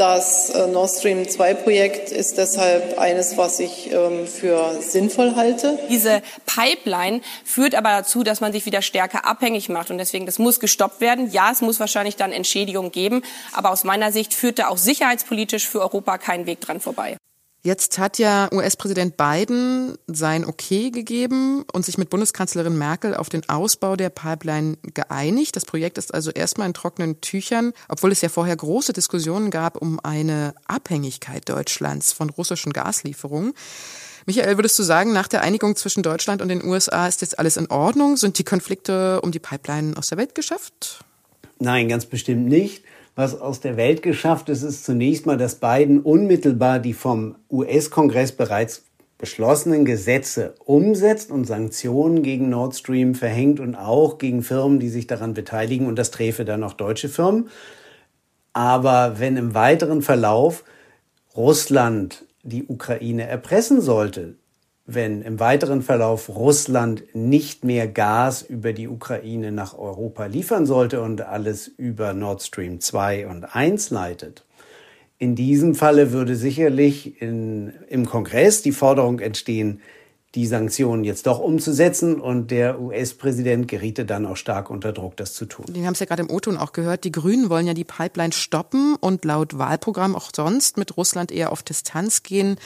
Das 0.00 0.48
äh, 0.48 0.66
Nord 0.66 0.88
Stream 0.88 1.28
2 1.28 1.52
Projekt 1.52 2.10
ist 2.10 2.38
deshalb 2.38 2.98
eines, 2.98 3.36
was 3.36 3.60
ich 3.60 3.92
ähm, 3.92 4.26
für 4.26 4.80
sinnvoll 4.80 5.36
halte. 5.36 5.78
Diese 5.90 6.22
Pipeline 6.46 7.20
führt 7.44 7.74
aber 7.74 7.90
dazu, 7.90 8.22
dass 8.22 8.40
man 8.40 8.50
sich 8.50 8.64
wieder 8.64 8.80
stärker 8.80 9.26
abhängig 9.26 9.68
macht 9.68 9.90
und 9.90 9.98
deswegen 9.98 10.24
das 10.24 10.38
muss 10.38 10.58
gestoppt 10.58 11.02
werden. 11.02 11.30
Ja, 11.30 11.50
es 11.52 11.60
muss 11.60 11.80
wahrscheinlich 11.80 12.16
dann 12.16 12.32
Entschädigung 12.32 12.92
geben, 12.92 13.20
aber 13.52 13.70
aus 13.72 13.84
meiner 13.84 14.10
Sicht 14.10 14.32
führt 14.32 14.58
da 14.58 14.68
auch 14.68 14.78
sicherheitspolitisch 14.78 15.68
für 15.68 15.82
Europa 15.82 16.16
kein 16.16 16.46
Weg 16.46 16.62
dran 16.62 16.80
vorbei. 16.80 17.18
Jetzt 17.62 17.98
hat 17.98 18.18
ja 18.18 18.48
US-Präsident 18.52 19.18
Biden 19.18 19.98
sein 20.06 20.46
Okay 20.46 20.90
gegeben 20.90 21.66
und 21.70 21.84
sich 21.84 21.98
mit 21.98 22.08
Bundeskanzlerin 22.08 22.78
Merkel 22.78 23.14
auf 23.14 23.28
den 23.28 23.46
Ausbau 23.50 23.96
der 23.96 24.08
Pipeline 24.08 24.78
geeinigt. 24.94 25.56
Das 25.56 25.66
Projekt 25.66 25.98
ist 25.98 26.14
also 26.14 26.30
erstmal 26.30 26.68
in 26.68 26.74
trockenen 26.74 27.20
Tüchern, 27.20 27.74
obwohl 27.90 28.12
es 28.12 28.22
ja 28.22 28.30
vorher 28.30 28.56
große 28.56 28.94
Diskussionen 28.94 29.50
gab 29.50 29.76
um 29.76 30.00
eine 30.02 30.54
Abhängigkeit 30.68 31.46
Deutschlands 31.50 32.14
von 32.14 32.30
russischen 32.30 32.72
Gaslieferungen. 32.72 33.52
Michael, 34.24 34.56
würdest 34.56 34.78
du 34.78 34.82
sagen, 34.82 35.12
nach 35.12 35.28
der 35.28 35.42
Einigung 35.42 35.76
zwischen 35.76 36.02
Deutschland 36.02 36.40
und 36.40 36.48
den 36.48 36.64
USA 36.64 37.08
ist 37.08 37.20
jetzt 37.20 37.38
alles 37.38 37.58
in 37.58 37.66
Ordnung? 37.66 38.16
Sind 38.16 38.38
die 38.38 38.44
Konflikte 38.44 39.20
um 39.20 39.32
die 39.32 39.38
Pipeline 39.38 39.98
aus 39.98 40.08
der 40.08 40.16
Welt 40.16 40.34
geschafft? 40.34 41.04
Nein, 41.58 41.90
ganz 41.90 42.06
bestimmt 42.06 42.46
nicht 42.46 42.84
was 43.14 43.40
aus 43.40 43.60
der 43.60 43.76
Welt 43.76 44.02
geschafft 44.02 44.48
ist, 44.48 44.62
ist 44.62 44.84
zunächst 44.84 45.26
mal, 45.26 45.36
dass 45.36 45.56
Biden 45.56 46.00
unmittelbar 46.00 46.78
die 46.78 46.94
vom 46.94 47.36
US-Kongress 47.50 48.32
bereits 48.32 48.84
beschlossenen 49.18 49.84
Gesetze 49.84 50.54
umsetzt 50.64 51.30
und 51.30 51.44
Sanktionen 51.44 52.22
gegen 52.22 52.48
Nord 52.48 52.74
Stream 52.74 53.14
verhängt 53.14 53.60
und 53.60 53.74
auch 53.74 54.16
gegen 54.16 54.42
Firmen, 54.42 54.80
die 54.80 54.88
sich 54.88 55.06
daran 55.06 55.34
beteiligen. 55.34 55.86
Und 55.86 55.96
das 55.96 56.10
träfe 56.10 56.46
dann 56.46 56.64
auch 56.64 56.72
deutsche 56.72 57.10
Firmen. 57.10 57.50
Aber 58.54 59.20
wenn 59.20 59.36
im 59.36 59.54
weiteren 59.54 60.00
Verlauf 60.00 60.64
Russland 61.36 62.24
die 62.42 62.64
Ukraine 62.64 63.26
erpressen 63.26 63.82
sollte, 63.82 64.36
wenn 64.94 65.22
im 65.22 65.40
weiteren 65.40 65.82
Verlauf 65.82 66.28
Russland 66.28 67.04
nicht 67.14 67.64
mehr 67.64 67.86
Gas 67.88 68.42
über 68.42 68.72
die 68.72 68.88
Ukraine 68.88 69.52
nach 69.52 69.76
Europa 69.76 70.26
liefern 70.26 70.66
sollte 70.66 71.00
und 71.00 71.22
alles 71.22 71.68
über 71.68 72.12
Nord 72.12 72.42
Stream 72.42 72.80
2 72.80 73.26
und 73.28 73.54
1 73.54 73.90
leitet. 73.90 74.44
In 75.18 75.34
diesem 75.34 75.74
Falle 75.74 76.12
würde 76.12 76.34
sicherlich 76.34 77.20
in, 77.20 77.72
im 77.88 78.06
Kongress 78.06 78.62
die 78.62 78.72
Forderung 78.72 79.20
entstehen, 79.20 79.80
die 80.34 80.46
Sanktionen 80.46 81.02
jetzt 81.02 81.26
doch 81.26 81.40
umzusetzen 81.40 82.20
und 82.20 82.52
der 82.52 82.80
US-Präsident 82.80 83.66
geriete 83.66 84.04
dann 84.04 84.26
auch 84.26 84.36
stark 84.36 84.70
unter 84.70 84.92
Druck, 84.92 85.16
das 85.16 85.34
zu 85.34 85.44
tun. 85.44 85.66
Wir 85.72 85.84
haben 85.86 85.94
es 85.94 86.00
ja 86.00 86.06
gerade 86.06 86.22
im 86.22 86.30
O-Ton 86.30 86.56
auch 86.56 86.72
gehört, 86.72 87.02
die 87.02 87.10
Grünen 87.10 87.50
wollen 87.50 87.66
ja 87.66 87.74
die 87.74 87.84
Pipeline 87.84 88.32
stoppen 88.32 88.94
und 89.00 89.24
laut 89.24 89.58
Wahlprogramm 89.58 90.14
auch 90.14 90.30
sonst 90.34 90.76
mit 90.76 90.96
Russland 90.96 91.32
eher 91.32 91.50
auf 91.50 91.64
Distanz 91.64 92.22
gehen. 92.22 92.56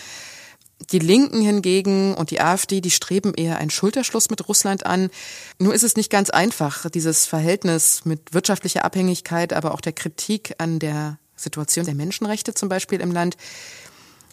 Die 0.91 0.99
Linken 0.99 1.41
hingegen 1.41 2.15
und 2.15 2.31
die 2.31 2.41
AfD, 2.41 2.81
die 2.81 2.91
streben 2.91 3.33
eher 3.35 3.59
einen 3.59 3.71
Schulterschluss 3.71 4.29
mit 4.29 4.49
Russland 4.49 4.87
an. 4.87 5.11
Nur 5.59 5.75
ist 5.75 5.85
es 5.85 5.97
nicht 5.97 6.11
ganz 6.11 6.31
einfach, 6.31 6.91
dieses 6.91 7.27
Verhältnis 7.27 8.05
mit 8.05 8.35
wirtschaftlicher 8.35 8.85
Abhängigkeit, 8.85 9.53
aber 9.53 9.73
auch 9.73 9.81
der 9.81 9.93
Kritik 9.93 10.55
an 10.59 10.79
der 10.79 11.19
Situation 11.37 11.85
der 11.85 11.95
Menschenrechte 11.95 12.55
zum 12.55 12.69
Beispiel 12.69 13.01
im 13.01 13.13
Land. 13.13 13.37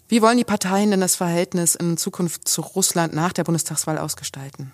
Wie 0.07 0.21
wollen 0.21 0.37
die 0.37 0.43
Parteien 0.43 0.91
denn 0.91 0.99
das 0.99 1.15
Verhältnis 1.15 1.75
in 1.75 1.95
Zukunft 1.95 2.47
zu 2.47 2.61
Russland 2.61 3.13
nach 3.13 3.33
der 3.33 3.43
Bundestagswahl 3.43 3.97
ausgestalten? 3.97 4.73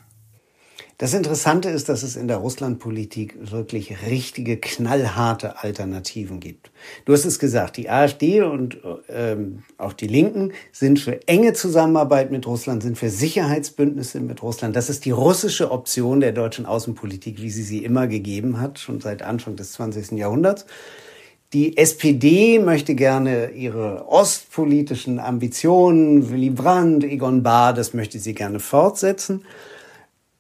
Das 1.00 1.14
Interessante 1.14 1.70
ist, 1.70 1.90
dass 1.90 2.02
es 2.02 2.16
in 2.16 2.28
der 2.28 2.38
Russlandpolitik 2.38 3.52
wirklich 3.52 4.08
richtige, 4.08 4.58
knallharte 4.58 5.62
Alternativen 5.62 6.40
gibt. 6.40 6.72
Du 7.06 7.14
hast 7.14 7.26
es 7.26 7.38
gesagt, 7.38 7.78
die 7.78 7.88
AfD 7.88 8.42
und 8.42 8.80
ähm, 9.08 9.64
auch 9.78 9.94
die 9.94 10.08
Linken 10.08 10.54
sind 10.72 11.00
für 11.00 11.28
enge 11.28 11.54
Zusammenarbeit 11.54 12.32
mit 12.32 12.48
Russland, 12.48 12.82
sind 12.82 12.98
für 12.98 13.12
Sicherheitsbündnisse 13.12 14.20
mit 14.22 14.42
Russland. 14.42 14.76
Das 14.76 14.90
ist 14.90 15.06
die 15.06 15.12
russische 15.12 15.70
Option 15.70 16.20
der 16.20 16.32
deutschen 16.32 16.66
Außenpolitik, 16.66 17.44
wie 17.44 17.52
sie 17.52 17.64
sie 17.64 17.84
immer 17.84 18.08
gegeben 18.08 18.60
hat, 18.60 18.80
schon 18.80 19.00
seit 19.00 19.22
Anfang 19.22 19.56
des 19.56 19.74
20. 19.74 20.14
Jahrhunderts. 20.14 20.66
Die 21.54 21.78
SPD 21.78 22.58
möchte 22.58 22.96
gerne 22.96 23.52
ihre 23.52 24.08
ostpolitischen 24.10 25.20
Ambitionen, 25.20 26.32
Willy 26.32 26.50
Brandt, 26.50 27.04
Egon 27.04 27.44
Bahr, 27.44 27.76
das 27.76 27.94
möchte 27.94 28.18
sie 28.18 28.34
gerne 28.34 28.60
fortsetzen 28.60 29.46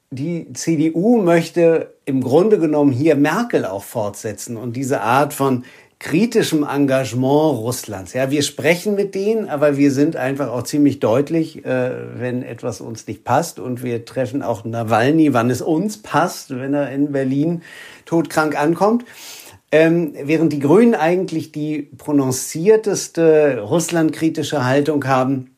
die 0.10 0.54
CDU 0.54 1.22
möchte 1.22 1.94
im 2.06 2.22
Grunde 2.22 2.60
genommen 2.60 2.92
hier 2.92 3.16
Merkel 3.16 3.66
auch 3.66 3.84
fortsetzen 3.84 4.56
und 4.58 4.76
diese 4.76 5.02
Art 5.02 5.34
von 5.34 5.66
kritischem 6.00 6.64
Engagement 6.64 7.58
Russlands. 7.58 8.14
Ja, 8.14 8.30
wir 8.30 8.44
sprechen 8.44 8.96
mit 8.96 9.16
denen, 9.16 9.50
aber 9.50 9.78
wir 9.78 9.92
sind 9.92 10.16
einfach 10.16 10.50
auch 10.50 10.64
ziemlich 10.64 11.00
deutlich, 11.00 11.66
äh, 11.66 12.20
wenn 12.20 12.44
etwas 12.44 12.82
uns 12.82 13.08
nicht 13.08 13.24
passt. 13.24 13.60
Und 13.60 13.84
wir 13.84 14.06
treffen 14.06 14.44
auch 14.44 14.64
Nawalny, 14.64 15.34
wann 15.34 15.50
es 15.50 15.62
uns 15.62 15.98
passt, 15.98 16.52
wenn 16.52 16.76
er 16.76 16.92
in 16.92 17.12
Berlin 17.12 17.64
todkrank 18.06 18.58
ankommt. 18.60 19.06
Ähm, 19.72 20.14
während 20.24 20.54
die 20.54 20.60
Grünen 20.60 20.96
eigentlich 20.96 21.52
die 21.52 21.90
prononcierteste 21.98 23.62
russlandkritische 23.62 24.64
Haltung 24.64 25.06
haben, 25.06 25.56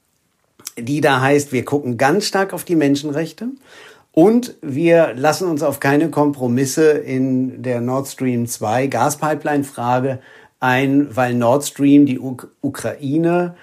die 0.78 1.02
da 1.02 1.20
heißt, 1.20 1.52
wir 1.52 1.66
gucken 1.66 1.98
ganz 1.98 2.26
stark 2.26 2.54
auf 2.54 2.64
die 2.64 2.78
Menschenrechte 2.78 3.50
und 4.12 4.56
wir 4.62 5.14
lassen 5.16 5.48
uns 5.48 5.64
auf 5.64 5.80
keine 5.80 6.10
Kompromisse 6.10 6.92
in 6.92 7.62
der 7.62 7.82
Nord 7.82 8.08
Stream 8.08 8.48
2 8.48 8.88
Gaspipeline-Frage 8.88 10.20
ein, 10.60 11.16
weil 11.16 11.34
Nord 11.36 11.66
Stream 11.66 12.06
die 12.06 12.20
Uk 12.20 12.52
Ukraine 12.62 13.56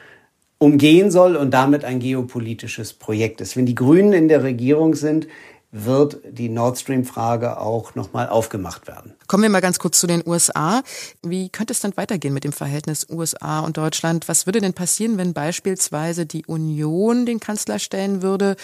umgehen 0.59 1.11
soll 1.11 1.37
und 1.37 1.51
damit 1.51 1.85
ein 1.85 2.01
geopolitisches 2.01 2.95
Projekt 2.95 3.41
ist. 3.41 3.57
Wenn 3.57 3.67
die 3.67 3.75
Grünen 3.75 4.15
in 4.15 4.29
der 4.29 4.43
Regierung 4.43 4.95
sind, 4.95 5.27
wird 5.73 6.21
die 6.31 6.49
Nord 6.49 6.79
Stream-Frage 6.79 7.61
auch 7.61 7.95
nochmal 7.95 8.29
aufgemacht 8.29 8.87
werden. 8.87 9.13
Kommen 9.27 9.43
wir 9.43 9.51
mal 9.51 9.61
ganz 9.61 9.79
kurz 9.79 10.01
zu 10.01 10.07
den 10.07 10.23
USA. 10.27 10.83
Wie 11.23 11.51
könnte 11.51 11.75
es 11.75 11.81
dann 11.81 11.97
weitergehen 11.97 12.33
mit 12.33 12.45
dem 12.45 12.53
Verhältnis 12.53 13.07
USA 13.11 13.61
und 13.61 13.77
Deutschland? 13.77 14.29
Was 14.29 14.47
würde 14.47 14.61
denn 14.61 14.73
passieren, 14.73 15.19
wenn 15.19 15.35
beispielsweise 15.35 16.25
die 16.25 16.47
Union 16.47 17.27
den 17.27 17.41
Kanzler 17.41 17.79
stellen 17.79 18.23
würde 18.23 18.57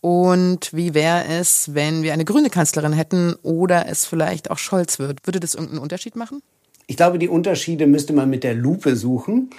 und 0.00 0.72
wie 0.72 0.94
wäre 0.94 1.24
es, 1.26 1.74
wenn 1.74 2.02
wir 2.02 2.12
eine 2.12 2.24
grüne 2.24 2.50
Kanzlerin 2.50 2.92
hätten 2.92 3.34
oder 3.42 3.88
es 3.88 4.06
vielleicht 4.06 4.50
auch 4.50 4.58
Scholz 4.58 4.98
wird? 4.98 5.26
Würde 5.26 5.40
das 5.40 5.54
irgendeinen 5.54 5.82
Unterschied 5.82 6.16
machen? 6.16 6.42
Ich 6.86 6.96
glaube, 6.96 7.18
die 7.18 7.28
Unterschiede 7.28 7.86
müsste 7.86 8.12
man 8.12 8.30
mit 8.30 8.44
der 8.44 8.54
Lupe 8.54 8.94
suchen. 8.94 9.50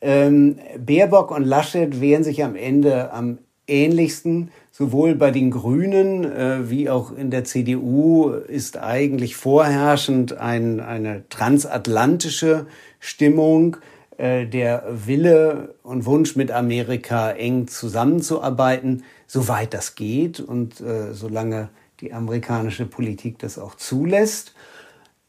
Ähm, 0.00 0.58
Baerbock 0.78 1.30
und 1.30 1.44
Laschet 1.44 2.00
wären 2.00 2.22
sich 2.22 2.44
am 2.44 2.54
Ende 2.54 3.12
am 3.12 3.38
ähnlichsten. 3.66 4.50
Sowohl 4.70 5.14
bei 5.14 5.30
den 5.30 5.50
Grünen 5.50 6.24
äh, 6.24 6.70
wie 6.70 6.90
auch 6.90 7.16
in 7.16 7.30
der 7.30 7.44
CDU 7.44 8.28
ist 8.28 8.76
eigentlich 8.76 9.34
vorherrschend 9.34 10.36
ein, 10.36 10.80
eine 10.80 11.26
transatlantische 11.30 12.66
Stimmung, 13.00 13.78
äh, 14.18 14.46
der 14.46 14.84
Wille 15.06 15.74
und 15.82 16.04
Wunsch 16.04 16.36
mit 16.36 16.50
Amerika 16.50 17.30
eng 17.30 17.68
zusammenzuarbeiten 17.68 19.02
soweit 19.26 19.74
das 19.74 19.94
geht 19.94 20.40
und 20.40 20.80
äh, 20.80 21.12
solange 21.12 21.68
die 22.00 22.12
amerikanische 22.12 22.86
Politik 22.86 23.38
das 23.38 23.58
auch 23.58 23.74
zulässt. 23.74 24.54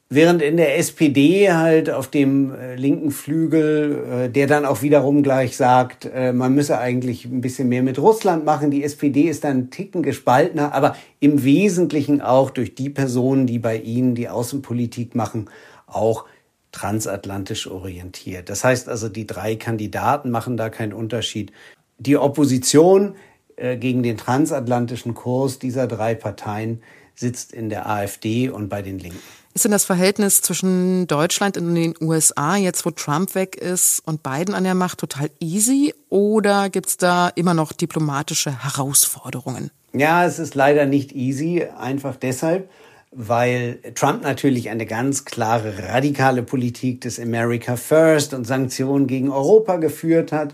Während 0.10 0.42
in 0.42 0.56
der 0.56 0.78
SPD 0.78 1.52
halt 1.52 1.90
auf 1.90 2.08
dem 2.08 2.56
äh, 2.56 2.76
linken 2.76 3.12
Flügel, 3.12 4.06
äh, 4.10 4.30
der 4.30 4.48
dann 4.48 4.66
auch 4.66 4.82
wiederum 4.82 5.22
gleich 5.22 5.58
sagt, 5.58 6.06
äh, 6.06 6.32
man 6.32 6.56
müsse 6.56 6.78
eigentlich 6.78 7.26
ein 7.26 7.42
bisschen 7.42 7.68
mehr 7.68 7.84
mit 7.84 8.00
Russland 8.00 8.46
machen. 8.46 8.72
Die 8.72 8.86
SPD 8.86 9.24
ist 9.24 9.44
dann 9.44 9.58
ein 9.58 9.70
Ticken 9.70 10.04
gespaltener, 10.04 10.74
aber 10.74 10.96
im 11.20 11.44
Wesentlichen 11.44 12.22
auch 12.22 12.52
durch 12.52 12.74
die 12.74 12.90
Personen, 12.90 13.48
die 13.48 13.60
bei 13.60 13.78
ihnen 13.78 14.16
die 14.16 14.30
Außenpolitik 14.30 15.14
machen, 15.14 15.50
auch 15.88 16.24
transatlantisch 16.72 17.68
orientiert. 17.68 18.50
Das 18.50 18.64
heißt 18.64 18.88
also, 18.88 19.10
die 19.10 19.28
drei 19.28 19.58
Kandidaten 19.58 20.32
machen 20.32 20.56
da 20.56 20.70
keinen 20.70 20.94
Unterschied. 20.94 21.52
Die 21.98 22.16
Opposition 22.16 23.16
gegen 23.58 24.04
den 24.04 24.18
transatlantischen 24.18 25.14
Kurs 25.14 25.60
dieser 25.60 25.88
drei 25.88 26.16
Parteien 26.16 26.82
sitzt 27.16 27.52
in 27.52 27.70
der 27.70 27.90
AfD 27.90 28.50
und 28.50 28.70
bei 28.70 28.82
den 28.82 29.00
Linken. 29.00 29.20
Ist 29.58 29.66
denn 29.66 29.72
das 29.72 29.86
Verhältnis 29.86 30.44
zwischen 30.44 31.08
Deutschland 31.08 31.58
und 31.58 31.74
den 31.74 31.96
USA, 32.00 32.58
jetzt 32.58 32.86
wo 32.86 32.92
Trump 32.92 33.34
weg 33.34 33.56
ist 33.56 34.04
und 34.06 34.22
Biden 34.22 34.54
an 34.54 34.64
der 34.64 34.76
Macht, 34.76 35.00
total 35.00 35.32
easy? 35.40 35.96
Oder 36.10 36.70
gibt 36.70 36.90
es 36.90 36.98
da 36.98 37.30
immer 37.30 37.56
noch 37.56 37.74
diplomatische 37.74 38.64
Herausforderungen? 38.64 39.72
Ja, 39.94 40.26
es 40.26 40.38
ist 40.38 40.54
leider 40.54 40.86
nicht 40.86 41.14
easy, 41.14 41.66
einfach 41.76 42.16
deshalb, 42.18 42.70
weil 43.12 43.80
Trump 43.96 44.22
natürlich 44.22 44.70
eine 44.70 44.86
ganz 44.86 45.26
klare 45.26 45.88
radikale 45.90 46.44
Politik 46.44 47.02
des 47.02 47.20
America 47.20 47.78
First 47.78 48.36
und 48.36 48.46
Sanktionen 48.46 49.08
gegen 49.08 49.32
Europa 49.32 49.78
geführt 49.78 50.32
hat. 50.32 50.54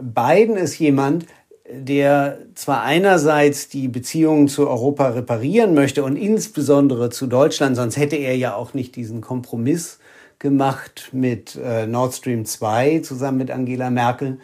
Biden 0.00 0.56
ist 0.56 0.78
jemand, 0.78 1.26
der 1.70 2.38
zwar 2.54 2.82
einerseits 2.82 3.68
die 3.68 3.88
Beziehungen 3.88 4.48
zu 4.48 4.68
Europa 4.68 5.08
reparieren 5.08 5.74
möchte 5.74 6.04
und 6.04 6.16
insbesondere 6.16 7.10
zu 7.10 7.26
Deutschland, 7.26 7.76
sonst 7.76 7.96
hätte 7.96 8.16
er 8.16 8.36
ja 8.36 8.54
auch 8.54 8.74
nicht 8.74 8.96
diesen 8.96 9.20
Kompromiss 9.20 9.98
gemacht 10.38 11.08
mit 11.12 11.56
äh, 11.56 11.86
Nord 11.86 12.14
Stream 12.14 12.44
2 12.44 13.00
zusammen 13.00 13.38
mit 13.38 13.50
Angela 13.50 13.88
Merkel. 13.88 14.38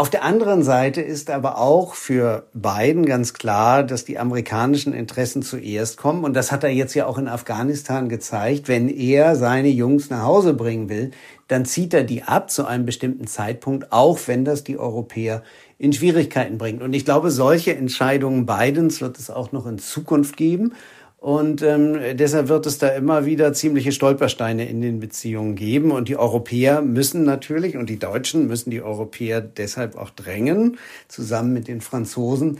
Auf 0.00 0.10
der 0.10 0.22
anderen 0.22 0.62
Seite 0.62 1.02
ist 1.02 1.28
aber 1.28 1.58
auch 1.58 1.94
für 1.94 2.46
Biden 2.54 3.04
ganz 3.04 3.34
klar, 3.34 3.82
dass 3.82 4.04
die 4.04 4.20
amerikanischen 4.20 4.92
Interessen 4.92 5.42
zuerst 5.42 5.96
kommen. 5.96 6.22
Und 6.22 6.34
das 6.34 6.52
hat 6.52 6.62
er 6.62 6.70
jetzt 6.70 6.94
ja 6.94 7.06
auch 7.06 7.18
in 7.18 7.26
Afghanistan 7.26 8.08
gezeigt. 8.08 8.68
Wenn 8.68 8.88
er 8.88 9.34
seine 9.34 9.66
Jungs 9.66 10.08
nach 10.08 10.22
Hause 10.22 10.54
bringen 10.54 10.88
will, 10.88 11.10
dann 11.48 11.64
zieht 11.64 11.92
er 11.94 12.04
die 12.04 12.22
ab 12.22 12.48
zu 12.48 12.64
einem 12.64 12.86
bestimmten 12.86 13.26
Zeitpunkt, 13.26 13.90
auch 13.90 14.20
wenn 14.26 14.44
das 14.44 14.62
die 14.62 14.78
Europäer 14.78 15.42
in 15.78 15.92
Schwierigkeiten 15.92 16.58
bringt. 16.58 16.82
Und 16.82 16.92
ich 16.92 17.04
glaube, 17.04 17.30
solche 17.30 17.74
Entscheidungen 17.74 18.46
Bidens 18.46 19.00
wird 19.00 19.18
es 19.18 19.30
auch 19.30 19.52
noch 19.52 19.66
in 19.66 19.78
Zukunft 19.78 20.36
geben. 20.36 20.74
Und 21.18 21.62
ähm, 21.62 21.98
deshalb 22.16 22.48
wird 22.48 22.66
es 22.66 22.78
da 22.78 22.88
immer 22.88 23.26
wieder 23.26 23.52
ziemliche 23.52 23.90
Stolpersteine 23.90 24.68
in 24.68 24.80
den 24.80 25.00
Beziehungen 25.00 25.56
geben. 25.56 25.90
Und 25.90 26.08
die 26.08 26.16
Europäer 26.16 26.80
müssen 26.80 27.24
natürlich, 27.24 27.76
und 27.76 27.88
die 27.88 27.98
Deutschen 27.98 28.46
müssen 28.46 28.70
die 28.70 28.82
Europäer 28.82 29.40
deshalb 29.40 29.96
auch 29.96 30.10
drängen, 30.10 30.78
zusammen 31.08 31.52
mit 31.52 31.66
den 31.66 31.80
Franzosen, 31.80 32.58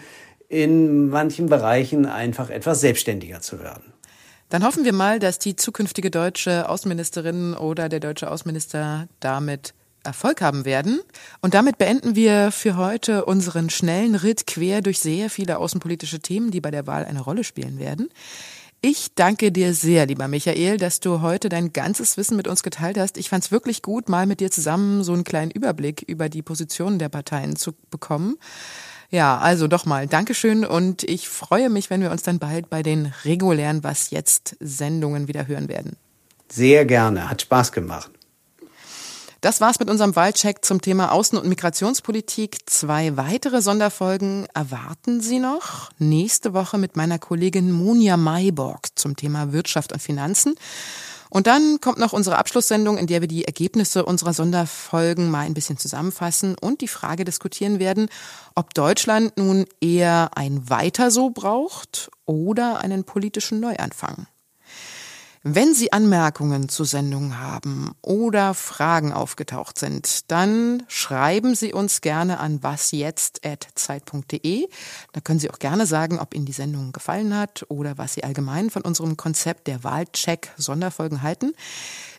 in 0.49 1.09
manchen 1.09 1.47
Bereichen 1.47 2.07
einfach 2.07 2.51
etwas 2.51 2.81
selbstständiger 2.81 3.41
zu 3.41 3.61
werden. 3.61 3.93
Dann 4.49 4.65
hoffen 4.65 4.85
wir 4.85 4.95
mal, 4.95 5.19
dass 5.19 5.39
die 5.39 5.57
zukünftige 5.57 6.11
deutsche 6.11 6.69
Außenministerin 6.69 7.55
oder 7.55 7.89
der 7.89 8.01
deutsche 8.01 8.31
Außenminister 8.31 9.07
damit 9.21 9.75
Erfolg 10.09 10.41
haben 10.41 10.65
werden. 10.65 11.01
Und 11.41 11.55
damit 11.55 11.79
beenden 11.79 12.17
wir 12.17 12.51
für 12.51 12.77
heute 12.77 13.25
unseren 13.25 13.71
schnellen 13.71 14.15
Ritt 14.15 14.47
quer 14.47 14.81
durch 14.81 14.99
sehr 14.99 15.31
viele 15.31 15.59
außenpolitische 15.59 16.21
Themen, 16.21 16.51
die 16.51 16.61
bei 16.61 16.71
der 16.71 16.87
Wahl 16.87 17.05
eine 17.05 17.21
Rolle 17.21 17.45
spielen 17.45 17.79
werden. 17.79 18.09
Ich 18.81 19.15
danke 19.17 19.51
dir 19.51 19.75
sehr, 19.75 20.07
lieber 20.07 20.29
Michael, 20.29 20.77
dass 20.77 21.01
du 21.01 21.21
heute 21.21 21.49
dein 21.49 21.73
ganzes 21.73 22.17
Wissen 22.17 22.37
mit 22.37 22.47
uns 22.47 22.63
geteilt 22.63 22.97
hast. 22.97 23.19
Ich 23.19 23.29
fand 23.29 23.45
es 23.45 23.51
wirklich 23.51 23.83
gut, 23.83 24.09
mal 24.09 24.27
mit 24.27 24.39
dir 24.39 24.53
zusammen 24.53 25.03
so 25.03 25.13
einen 25.13 25.25
kleinen 25.25 25.51
Überblick 25.51 26.03
über 26.03 26.29
die 26.29 26.43
Positionen 26.43 27.01
der 27.01 27.09
Parteien 27.09 27.57
zu 27.57 27.73
bekommen. 27.91 28.37
Ja, 29.11 29.39
also 29.39 29.67
doch 29.67 29.85
mal 29.85 30.07
Dankeschön 30.07 30.65
und 30.65 31.03
ich 31.03 31.29
freue 31.29 31.71
mich, 31.71 31.91
wenn 31.91 32.03
wir 32.03 32.13
uns 32.13 32.23
dann 32.23 32.39
bald 32.39 32.71
bei 32.71 32.85
den 32.85 33.13
regulären 33.25 33.83
Was 33.83 34.11
jetzt 34.11 34.57
Sendungen 34.61 35.27
wieder 35.27 35.49
hören 35.49 35.69
werden. 35.69 35.97
Sehr 36.49 36.85
gerne, 36.85 37.29
hat 37.29 37.43
Spaß 37.43 37.73
gemacht. 37.73 38.11
Das 39.41 39.61
war's 39.61 39.79
mit 39.79 39.89
unserem 39.89 40.17
Wahlcheck 40.17 40.65
zum 40.65 40.81
Thema 40.81 41.13
Außen- 41.13 41.37
und 41.37 41.49
Migrationspolitik. 41.49 42.59
Zwei 42.67 43.17
weitere 43.17 43.63
Sonderfolgen 43.63 44.49
erwarten 44.53 45.21
Sie 45.21 45.39
noch. 45.39 45.91
Nächste 45.99 46.55
Woche 46.55 46.77
mit 46.77 46.97
meiner 46.97 47.21
Kollegin 47.21 47.71
Monja 47.71 48.17
Mayborg 48.17 48.89
zum 48.97 49.15
Thema 49.15 49.53
Wirtschaft 49.53 49.93
und 49.93 50.03
Finanzen. 50.03 50.57
Und 51.31 51.47
dann 51.47 51.81
kommt 51.81 51.99
noch 51.99 52.13
unsere 52.13 52.37
Abschlusssendung, 52.37 52.99
in 52.99 53.07
der 53.07 53.21
wir 53.21 53.29
die 53.29 53.45
Ergebnisse 53.45 54.05
unserer 54.05 54.33
Sonderfolgen 54.33 55.31
mal 55.31 55.47
ein 55.47 55.55
bisschen 55.55 55.79
zusammenfassen 55.79 56.57
und 56.61 56.81
die 56.81 56.89
Frage 56.89 57.25
diskutieren 57.25 57.79
werden, 57.79 58.09
ob 58.57 58.75
Deutschland 58.75 59.37
nun 59.37 59.67
eher 59.81 60.31
ein 60.35 60.69
Weiter 60.69 61.13
so 61.13 61.31
braucht 61.31 62.11
oder 62.25 62.81
einen 62.81 63.05
politischen 63.05 63.61
Neuanfang. 63.61 64.27
Wenn 65.51 65.73
Sie 65.73 65.95
Anmerkungen 65.95 66.69
zur 66.69 66.85
Sendung 66.85 67.39
haben 67.39 67.93
oder 68.03 68.53
Fragen 68.53 69.15
aufgetaucht 69.15 69.79
sind, 69.79 70.31
dann 70.31 70.83
schreiben 70.89 71.55
Sie 71.55 71.73
uns 71.73 72.03
gerne 72.03 72.39
an 72.39 72.63
wasjetzt.zeit.de. 72.63 74.69
Da 75.15 75.21
können 75.23 75.41
Sie 75.41 75.51
auch 75.51 75.59
gerne 75.59 75.87
sagen, 75.87 76.19
ob 76.19 76.35
Ihnen 76.35 76.45
die 76.45 76.53
Sendung 76.53 76.93
gefallen 76.93 77.35
hat 77.35 77.65
oder 77.69 77.97
was 77.97 78.13
Sie 78.13 78.25
allgemein 78.25 78.69
von 78.69 78.83
unserem 78.83 79.17
Konzept 79.17 79.69
der 79.69 79.85
Wahlcheck 79.85 80.53
Sonderfolgen 80.59 81.23
halten. 81.23 81.55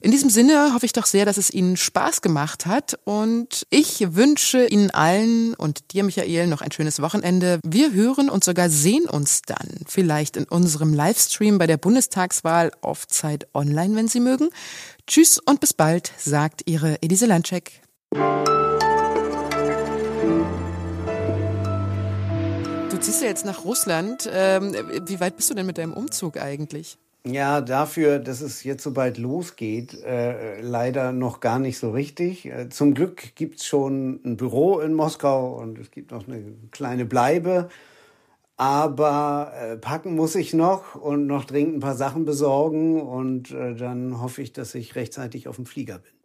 In 0.02 0.12
diesem 0.12 0.30
Sinne 0.30 0.72
hoffe 0.74 0.86
ich 0.86 0.94
doch 0.94 1.06
sehr, 1.06 1.26
dass 1.26 1.38
es 1.38 1.52
Ihnen 1.52 1.78
Spaß 1.78 2.22
gemacht 2.22 2.66
hat 2.66 2.98
und 3.04 3.68
ich 3.70 4.16
wünsche 4.16 4.66
Ihnen 4.66 4.92
allen 4.92 5.54
und 5.56 5.92
dir, 5.92 6.04
Michael, 6.04 6.48
noch 6.48 6.62
ein 6.62 6.72
schönes 6.72 7.02
Wochenende. 7.02 7.60
Wir 7.64 7.92
hören 7.92 8.30
und 8.30 8.44
sogar 8.44 8.70
sehen 8.70 9.06
uns 9.06 9.42
dann 9.44 9.68
vielleicht 9.86 10.38
in 10.38 10.46
unserem 10.46 10.94
Livestream 10.94 11.58
bei 11.58 11.68
der 11.68 11.78
Bundestagswahl 11.78 12.72
auf 12.82 13.08
Zeit 13.20 13.48
online, 13.54 13.96
wenn 13.96 14.08
Sie 14.08 14.20
mögen. 14.20 14.50
Tschüss 15.08 15.40
und 15.40 15.60
bis 15.60 15.74
bald, 15.74 16.12
sagt 16.18 16.64
Ihre 16.66 17.02
Elise 17.02 17.26
Landcheck. 17.26 17.82
Du 22.90 22.98
ziehst 23.00 23.22
ja 23.22 23.28
jetzt 23.28 23.46
nach 23.46 23.66
Russland. 23.66 24.30
Ähm, 24.32 24.74
wie 25.06 25.20
weit 25.20 25.36
bist 25.38 25.50
du 25.50 25.54
denn 25.54 25.66
mit 25.66 25.78
deinem 25.78 25.94
Umzug 25.94 26.38
eigentlich? 26.38 26.98
Ja, 27.26 27.60
dafür, 27.60 28.18
dass 28.18 28.40
es 28.40 28.64
jetzt 28.64 28.82
so 28.82 28.92
bald 28.92 29.18
losgeht, 29.18 30.02
äh, 30.04 30.62
leider 30.62 31.12
noch 31.12 31.42
gar 31.42 31.60
nicht 31.60 31.78
so 31.78 31.92
richtig. 31.92 32.46
Äh, 32.46 32.70
zum 32.70 32.94
Glück 32.94 33.36
gibt's 33.36 33.66
schon 33.66 34.22
ein 34.24 34.38
Büro 34.38 34.80
in 34.80 34.94
Moskau 34.94 35.54
und 35.60 35.78
es 35.80 35.92
gibt 35.92 36.12
noch 36.12 36.28
eine 36.28 36.42
kleine 36.72 37.06
Bleibe. 37.06 37.70
Aber 38.60 39.53
äh, 39.55 39.78
packen 39.78 40.16
muss 40.16 40.36
ich 40.36 40.53
noch 40.53 40.95
und 40.95 41.28
noch 41.28 41.45
dringend 41.45 41.78
ein 41.78 41.80
paar 41.80 41.95
Sachen 41.95 42.26
besorgen 42.26 43.01
und 43.01 43.51
äh, 43.51 43.74
dann 43.74 44.20
hoffe 44.22 44.41
ich, 44.41 44.51
dass 44.51 44.76
ich 44.76 44.97
rechtzeitig 44.97 45.47
auf 45.47 45.55
dem 45.55 45.66
Flieger 45.66 45.99
bin. 45.99 46.19